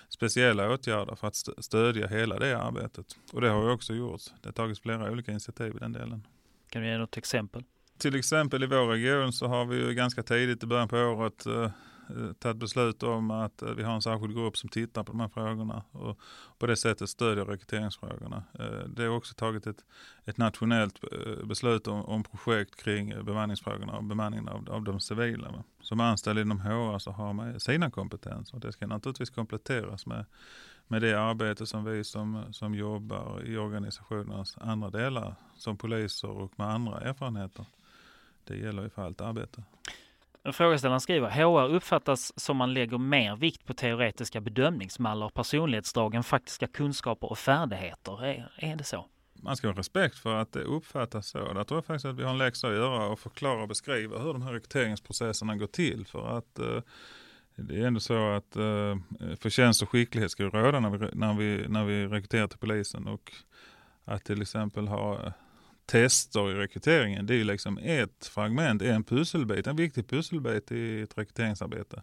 speciella 0.08 0.74
åtgärder 0.74 1.14
för 1.14 1.28
att 1.28 1.36
stödja 1.36 2.06
hela 2.06 2.38
det 2.38 2.58
arbetet. 2.58 3.06
Och 3.32 3.40
det 3.40 3.48
har 3.48 3.62
ju 3.62 3.70
också 3.70 3.94
gjorts. 3.94 4.32
Det 4.40 4.48
har 4.48 4.52
tagits 4.52 4.80
flera 4.80 5.10
olika 5.10 5.30
initiativ 5.30 5.76
i 5.76 5.78
den 5.78 5.92
delen. 5.92 6.26
Kan 6.70 6.82
du 6.82 6.88
ge 6.88 6.98
något 6.98 7.16
exempel? 7.16 7.64
Till 7.98 8.14
exempel 8.14 8.64
i 8.64 8.66
vår 8.66 8.86
region 8.86 9.32
så 9.32 9.46
har 9.46 9.64
vi 9.64 9.76
ju 9.76 9.94
ganska 9.94 10.22
tidigt 10.22 10.62
i 10.62 10.66
början 10.66 10.88
på 10.88 10.96
året 10.96 11.46
eh, 11.46 11.70
Eh, 12.10 12.32
tagit 12.32 12.56
beslut 12.56 13.02
om 13.02 13.30
att 13.30 13.62
eh, 13.62 13.70
vi 13.70 13.82
har 13.82 13.94
en 13.94 14.02
särskild 14.02 14.34
grupp 14.34 14.56
som 14.56 14.68
tittar 14.68 15.02
på 15.02 15.12
de 15.12 15.20
här 15.20 15.28
frågorna 15.28 15.82
och 15.92 16.18
på 16.58 16.66
det 16.66 16.76
sättet 16.76 17.08
stödjer 17.08 17.44
rekryteringsfrågorna. 17.44 18.44
Eh, 18.58 18.88
det 18.88 19.02
har 19.02 19.16
också 19.16 19.34
tagit 19.34 19.66
ett, 19.66 19.84
ett 20.24 20.38
nationellt 20.38 21.00
beslut 21.44 21.88
om, 21.88 22.04
om 22.04 22.22
projekt 22.22 22.76
kring 22.76 23.24
bemanningsfrågorna 23.24 23.96
och 23.96 24.04
bemanningen 24.04 24.48
av, 24.48 24.70
av 24.70 24.82
de 24.82 25.00
civila. 25.00 25.64
Som 25.80 26.00
anställd 26.00 26.38
inom 26.38 26.60
HR 26.60 26.98
så 26.98 27.10
har 27.10 27.32
man 27.32 27.60
sina 27.60 27.90
kompetenser. 27.90 28.54
och 28.54 28.60
Det 28.60 28.72
ska 28.72 28.86
naturligtvis 28.86 29.30
kompletteras 29.30 30.06
med, 30.06 30.24
med 30.88 31.02
det 31.02 31.20
arbete 31.20 31.66
som 31.66 31.84
vi 31.84 32.04
som, 32.04 32.44
som 32.50 32.74
jobbar 32.74 33.42
i 33.44 33.56
organisationens 33.56 34.56
andra 34.60 34.90
delar 34.90 35.34
som 35.56 35.76
poliser 35.76 36.28
och 36.28 36.52
med 36.56 36.66
andra 36.66 37.00
erfarenheter. 37.00 37.66
Det 38.44 38.56
gäller 38.56 38.82
ju 38.82 38.88
för 38.88 39.02
allt 39.02 39.20
arbete. 39.20 39.62
Frågeställaren 40.44 41.00
skriver 41.00 41.30
HR 41.30 41.74
uppfattas 41.74 42.40
som 42.40 42.56
man 42.56 42.74
lägger 42.74 42.98
mer 42.98 43.36
vikt 43.36 43.66
på 43.66 43.74
teoretiska 43.74 44.40
bedömningsmallar 44.40 45.26
och 45.26 45.34
personlighetsdrag 45.34 46.14
än 46.14 46.22
faktiska 46.22 46.66
kunskaper 46.66 47.30
och 47.30 47.38
färdigheter. 47.38 48.24
Är, 48.24 48.52
är 48.56 48.76
det 48.76 48.84
så? 48.84 49.06
Man 49.34 49.56
ska 49.56 49.68
ha 49.68 49.74
respekt 49.74 50.18
för 50.18 50.34
att 50.34 50.52
det 50.52 50.60
uppfattas 50.60 51.28
så. 51.28 51.52
Där 51.52 51.64
tror 51.64 51.78
jag 51.78 51.84
faktiskt 51.84 52.04
att 52.04 52.16
vi 52.16 52.22
har 52.22 52.30
en 52.30 52.38
läxa 52.38 52.68
att 52.68 52.74
göra 52.74 53.06
och 53.06 53.18
förklara 53.18 53.62
och 53.62 53.68
beskriva 53.68 54.18
hur 54.18 54.32
de 54.32 54.42
här 54.42 54.52
rekryteringsprocesserna 54.52 55.56
går 55.56 55.66
till. 55.66 56.06
För 56.06 56.38
att 56.38 56.58
eh, 56.58 56.82
det 57.56 57.80
är 57.80 57.86
ändå 57.86 58.00
så 58.00 58.30
att 58.30 58.56
eh, 58.56 58.96
förtjänst 59.40 59.82
och 59.82 59.88
skicklighet 59.88 60.30
ska 60.30 60.44
råda 60.44 60.80
när 60.80 60.90
vi, 60.90 61.08
när, 61.12 61.34
vi, 61.34 61.68
när 61.68 61.84
vi 61.84 62.06
rekryterar 62.06 62.46
till 62.46 62.58
polisen. 62.58 63.08
Och 63.08 63.32
att 64.04 64.24
till 64.24 64.42
exempel 64.42 64.88
ha 64.88 65.32
tester 65.86 66.50
i 66.50 66.54
rekryteringen, 66.54 67.26
det 67.26 67.34
är 67.34 67.38
ju 67.38 67.44
liksom 67.44 67.78
ett 67.78 68.26
fragment, 68.26 68.82
en 68.82 69.04
pusselbit, 69.04 69.66
en 69.66 69.76
viktig 69.76 70.08
pusselbit 70.08 70.72
i 70.72 71.00
ett 71.00 71.18
rekryteringsarbete. 71.18 72.02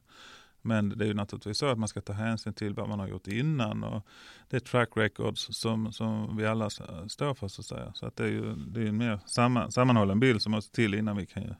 Men 0.62 0.90
det 0.90 1.06
är 1.06 1.08
ju 1.08 1.14
naturligtvis 1.14 1.58
så 1.58 1.66
att 1.66 1.80
man 1.80 1.88
ska 1.88 2.02
ta 2.02 2.14
hänsyn 2.14 2.54
till 2.54 2.74
vad 2.74 2.90
man 2.90 3.00
har 3.00 3.08
gjort 3.08 3.28
innan 3.28 3.84
och 3.84 4.06
det 4.50 4.56
är 4.56 4.60
track 4.60 4.90
records 4.96 5.48
som, 5.52 5.94
som 5.94 6.38
vi 6.38 6.46
alla 6.46 6.70
står 6.70 7.34
för 7.34 7.48
så 7.48 7.62
att 7.62 7.66
säga. 7.66 7.92
Så 7.94 8.06
att 8.06 8.16
det 8.16 8.24
är 8.24 8.28
ju 8.28 8.56
det 8.56 8.82
är 8.82 8.86
en 8.86 8.98
mer 8.98 9.20
samman, 9.26 9.72
sammanhållen 9.72 10.20
bild 10.20 10.42
som 10.42 10.52
måste 10.52 10.76
till 10.76 10.94
innan 10.94 11.18
vi 11.18 11.26
kan 11.26 11.56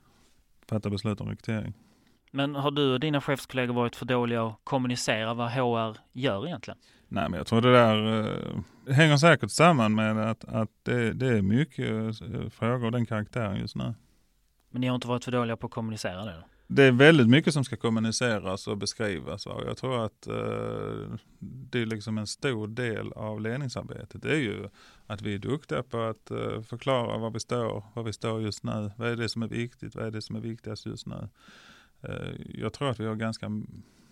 fatta 0.68 0.90
beslut 0.90 1.22
om 1.22 1.30
rekrytering. 1.30 1.74
Men 2.32 2.56
har 2.56 2.72
du 2.72 2.94
och 2.94 3.00
dina 3.00 3.22
chefskollegor 3.22 3.74
varit 3.74 3.96
för 3.96 4.06
dåliga 4.06 4.44
att 4.44 4.56
kommunicera 4.64 5.34
vad 5.34 5.52
HR 5.52 5.98
gör 6.12 6.48
egentligen? 6.48 6.80
Nej, 7.10 7.30
men 7.30 7.38
jag 7.38 7.48
tror 7.48 7.62
det 7.62 7.72
där 7.72 8.22
eh, 8.88 8.94
hänger 8.94 9.18
säkert 9.18 9.52
samman 9.52 9.96
med 9.96 10.30
att, 10.32 10.46
att 10.46 10.70
det, 10.84 11.14
det 11.14 11.28
är 11.28 11.42
mycket 11.42 12.22
eh, 12.22 12.50
frågor 12.50 12.86
av 12.86 12.92
den 12.92 13.06
karaktären 13.06 13.60
just 13.60 13.76
nu. 13.76 13.94
Men 14.70 14.82
ni 14.82 14.88
har 14.88 14.96
inte 14.96 15.08
varit 15.08 15.24
för 15.24 15.32
dåliga 15.32 15.58
på 15.58 15.68
att 15.68 15.74
kommunicera 15.74 16.26
det? 16.26 16.32
Då? 16.32 16.44
Det 16.72 16.84
är 16.84 16.92
väldigt 16.92 17.30
mycket 17.30 17.54
som 17.54 17.64
ska 17.64 17.76
kommuniceras 17.78 18.68
och 18.68 18.78
beskrivas. 18.78 19.46
Och 19.46 19.64
jag 19.68 19.78
tror 19.78 20.06
att 20.06 20.28
eh, 20.28 21.18
det 21.40 21.82
är 21.82 21.86
liksom 21.86 22.18
en 22.18 22.28
stor 22.28 22.68
del 22.68 23.12
av 23.14 23.42
ledningsarbetet. 23.42 24.22
Det 24.22 24.32
är 24.32 24.40
ju 24.40 24.70
att 25.08 25.22
vi 25.22 25.34
är 25.34 25.40
duktiga 25.40 25.84
på 25.84 26.02
att 26.02 26.32
eh, 26.32 26.62
förklara 26.62 27.18
var 27.18 27.32
vi 27.32 27.40
står, 27.40 27.84
var 27.94 28.04
vi 28.04 28.14
står 28.14 28.42
just 28.42 28.64
nu. 28.64 28.92
Vad 28.98 29.10
är 29.10 29.16
det 29.16 29.30
som 29.30 29.44
är 29.44 29.48
viktigt? 29.48 29.96
Vad 29.96 30.06
är 30.06 30.12
det 30.12 30.22
som 30.22 30.36
är 30.36 30.40
viktigast 30.40 30.86
just 30.86 31.08
nu? 31.08 31.30
Eh, 32.02 32.32
jag 32.50 32.74
tror 32.74 32.90
att 32.90 33.00
vi 33.00 33.06
har 33.06 33.16
ganska 33.16 33.48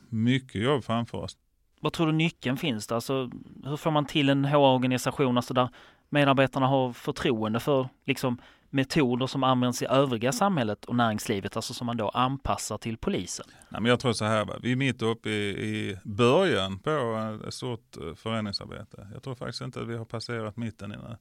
mycket 0.10 0.62
jobb 0.62 0.84
framför 0.84 1.18
oss. 1.18 1.38
Vad 1.80 1.94
tror 1.94 2.08
du 2.08 2.14
nyckeln 2.14 2.58
finns 2.58 2.88
där? 2.88 2.96
Alltså, 2.96 3.30
hur 3.64 3.78
får 3.78 3.92
man 3.92 4.06
till 4.06 4.30
en 4.30 4.46
HR-organisation 4.46 5.38
alltså 5.38 5.54
där 5.54 5.70
medarbetarna 6.10 6.68
har 6.68 6.94
förtroende 6.94 7.60
för 7.60 7.90
liksom, 8.06 8.42
metoder 8.70 9.28
som 9.28 9.44
används 9.44 9.82
i 9.82 9.86
övriga 9.86 10.32
samhället 10.32 10.86
och 10.86 10.96
näringslivet, 10.96 11.56
alltså 11.56 11.74
som 11.74 11.88
man 11.88 11.98
då 11.98 12.10
anpassar 12.10 12.78
till 12.78 12.98
polisen? 12.98 13.46
Nej, 13.70 13.82
men 13.82 13.90
jag 13.90 14.00
tror 14.00 14.14
så 14.14 14.26
här, 14.26 14.60
vi 14.62 14.72
är 14.72 14.76
mitt 14.76 15.02
uppe 15.02 15.30
i, 15.30 15.50
i 15.50 15.98
början 16.04 16.80
på 16.80 16.90
eh, 16.90 17.48
ett 17.48 17.54
stort 17.54 17.98
eh, 17.98 18.16
förändringsarbete. 18.16 19.08
Jag 19.14 19.24
tror 19.24 19.36
faktiskt 19.36 19.62
inte 19.62 19.82
att 19.82 19.88
vi 19.88 19.98
har 19.98 20.06
passerat 20.06 20.58
mitten 20.58 20.94
innan. 20.94 21.16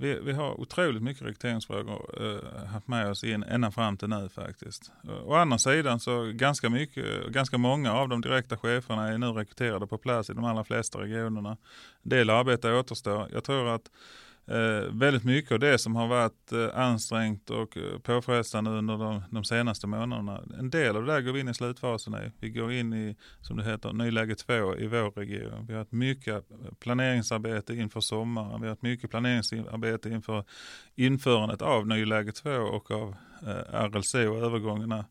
Vi, 0.00 0.18
vi 0.22 0.32
har 0.32 0.60
otroligt 0.60 1.02
mycket 1.02 1.22
rekryteringsfrågor 1.22 2.10
eh, 2.20 2.66
haft 2.66 2.88
med 2.88 3.10
oss 3.10 3.24
in 3.24 3.42
ända 3.42 3.70
fram 3.70 3.96
till 3.96 4.08
nu 4.08 4.28
faktiskt. 4.28 4.92
Eh, 5.04 5.28
å 5.28 5.34
andra 5.34 5.58
sidan 5.58 6.00
så 6.00 6.32
ganska 6.34 6.68
mycket, 6.68 7.26
ganska 7.26 7.58
många 7.58 7.92
av 7.92 8.08
de 8.08 8.20
direkta 8.20 8.56
cheferna 8.56 9.08
är 9.08 9.18
nu 9.18 9.26
rekryterade 9.26 9.86
på 9.86 9.98
plats 9.98 10.30
i 10.30 10.32
de 10.32 10.44
allra 10.44 10.64
flesta 10.64 10.98
regionerna. 10.98 11.50
En 12.02 12.10
del 12.10 12.30
arbete 12.30 12.72
återstår. 12.72 13.28
Jag 13.32 13.44
tror 13.44 13.68
att 13.68 13.90
Eh, 14.50 14.92
väldigt 14.92 15.24
mycket 15.24 15.52
av 15.52 15.58
det 15.58 15.78
som 15.78 15.96
har 15.96 16.06
varit 16.06 16.52
eh, 16.52 16.78
ansträngt 16.80 17.50
och 17.50 17.76
eh, 17.76 17.98
påfrestande 17.98 18.70
under 18.70 18.98
de, 18.98 19.22
de, 19.30 19.44
senaste 19.44 19.86
månaderna. 19.86 20.42
En 20.58 20.70
del 20.70 20.96
av 20.96 21.06
det 21.06 21.12
där 21.12 21.20
går 21.20 21.32
vi 21.32 21.40
in 21.40 21.48
i 21.48 21.54
slutfasen 21.54 22.14
i. 22.14 22.30
Vi 22.40 22.50
går 22.50 22.72
in 22.72 22.92
i, 22.92 23.16
som 23.40 23.56
det 23.56 23.64
heter, 23.64 23.92
nyläge 23.92 24.34
2 24.34 24.76
i 24.76 24.86
vår 24.86 25.10
region. 25.10 25.66
Vi 25.66 25.72
har 25.72 25.78
haft 25.78 25.92
mycket 25.92 26.34
eh, 26.50 26.56
planeringsarbete 26.80 27.74
inför 27.74 28.00
sommaren. 28.00 28.60
Vi 28.60 28.66
har 28.66 28.72
haft 28.72 28.82
mycket 28.82 29.10
planeringsarbete 29.10 30.10
inför 30.10 30.44
införandet 30.94 31.62
av 31.62 31.86
nyläge 31.86 32.32
2 32.32 32.50
och 32.50 32.90
av 32.90 33.14
eh, 33.46 33.88
RLC 33.88 34.14
och 34.14 34.36
övergångarna 34.36 35.04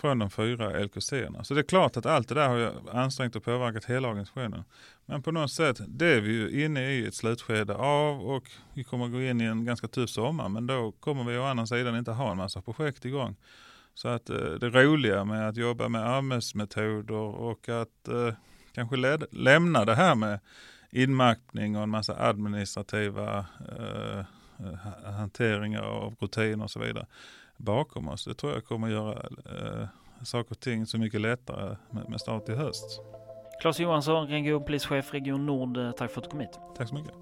från 0.00 0.18
de 0.18 0.30
fyra 0.30 0.84
LKC-erna. 0.84 1.44
Så 1.44 1.54
det 1.54 1.60
är 1.60 1.64
klart 1.64 1.96
att 1.96 2.06
allt 2.06 2.28
det 2.28 2.34
där 2.34 2.48
har 2.48 2.72
ansträngt 2.92 3.36
och 3.36 3.44
påverkat 3.44 3.84
hela 3.84 4.08
organisationen. 4.08 4.64
Men 5.06 5.22
på 5.22 5.32
något 5.32 5.52
sätt, 5.52 5.80
det 5.88 6.06
är 6.06 6.20
vi 6.20 6.32
ju 6.32 6.64
inne 6.64 6.90
i 6.90 7.06
ett 7.06 7.14
slutskede 7.14 7.74
av 7.74 8.20
och 8.20 8.50
vi 8.74 8.84
kommer 8.84 9.04
att 9.04 9.12
gå 9.12 9.22
in 9.22 9.40
i 9.40 9.44
en 9.44 9.64
ganska 9.64 9.88
tuff 9.88 10.10
sommar. 10.10 10.48
Men 10.48 10.66
då 10.66 10.92
kommer 10.92 11.24
vi 11.24 11.38
å 11.38 11.42
andra 11.42 11.66
sidan 11.66 11.96
inte 11.96 12.10
ha 12.10 12.30
en 12.30 12.36
massa 12.36 12.62
projekt 12.62 13.04
igång. 13.04 13.36
Så 13.94 14.08
att 14.08 14.30
eh, 14.30 14.36
det 14.36 14.70
roliga 14.70 15.24
med 15.24 15.48
att 15.48 15.56
jobba 15.56 15.88
med 15.88 16.08
arbetsmetoder 16.08 17.14
och 17.14 17.68
att 17.68 18.08
eh, 18.08 18.34
kanske 18.72 18.96
lämna 19.30 19.84
det 19.84 19.94
här 19.94 20.14
med 20.14 20.40
inmappning 20.90 21.76
och 21.76 21.82
en 21.82 21.90
massa 21.90 22.28
administrativa 22.28 23.46
eh, 23.78 24.18
eh 24.18 24.24
hanteringar 25.04 25.82
av 25.82 26.16
rutiner 26.20 26.64
och 26.64 26.70
så 26.70 26.80
vidare 26.80 27.06
bakom 27.58 28.08
oss. 28.08 28.24
Det 28.24 28.34
tror 28.34 28.52
jag 28.52 28.64
kommer 28.64 28.88
göra 28.88 29.12
eh, 29.12 29.88
saker 30.24 30.50
och 30.50 30.60
ting 30.60 30.86
så 30.86 30.98
mycket 30.98 31.20
lättare 31.20 31.76
med, 31.90 32.10
med 32.10 32.20
start 32.20 32.48
i 32.48 32.54
höst. 32.54 33.00
Claes 33.60 33.80
Johansson, 33.80 34.26
regionpolischef 34.26 35.14
Region 35.14 35.46
Nord, 35.46 35.76
eh, 35.76 35.92
tack 35.92 36.10
för 36.10 36.20
att 36.20 36.24
du 36.24 36.30
kom 36.30 36.40
hit. 36.40 36.58
Tack 36.76 36.88
så 36.88 36.94
mycket. 36.94 37.14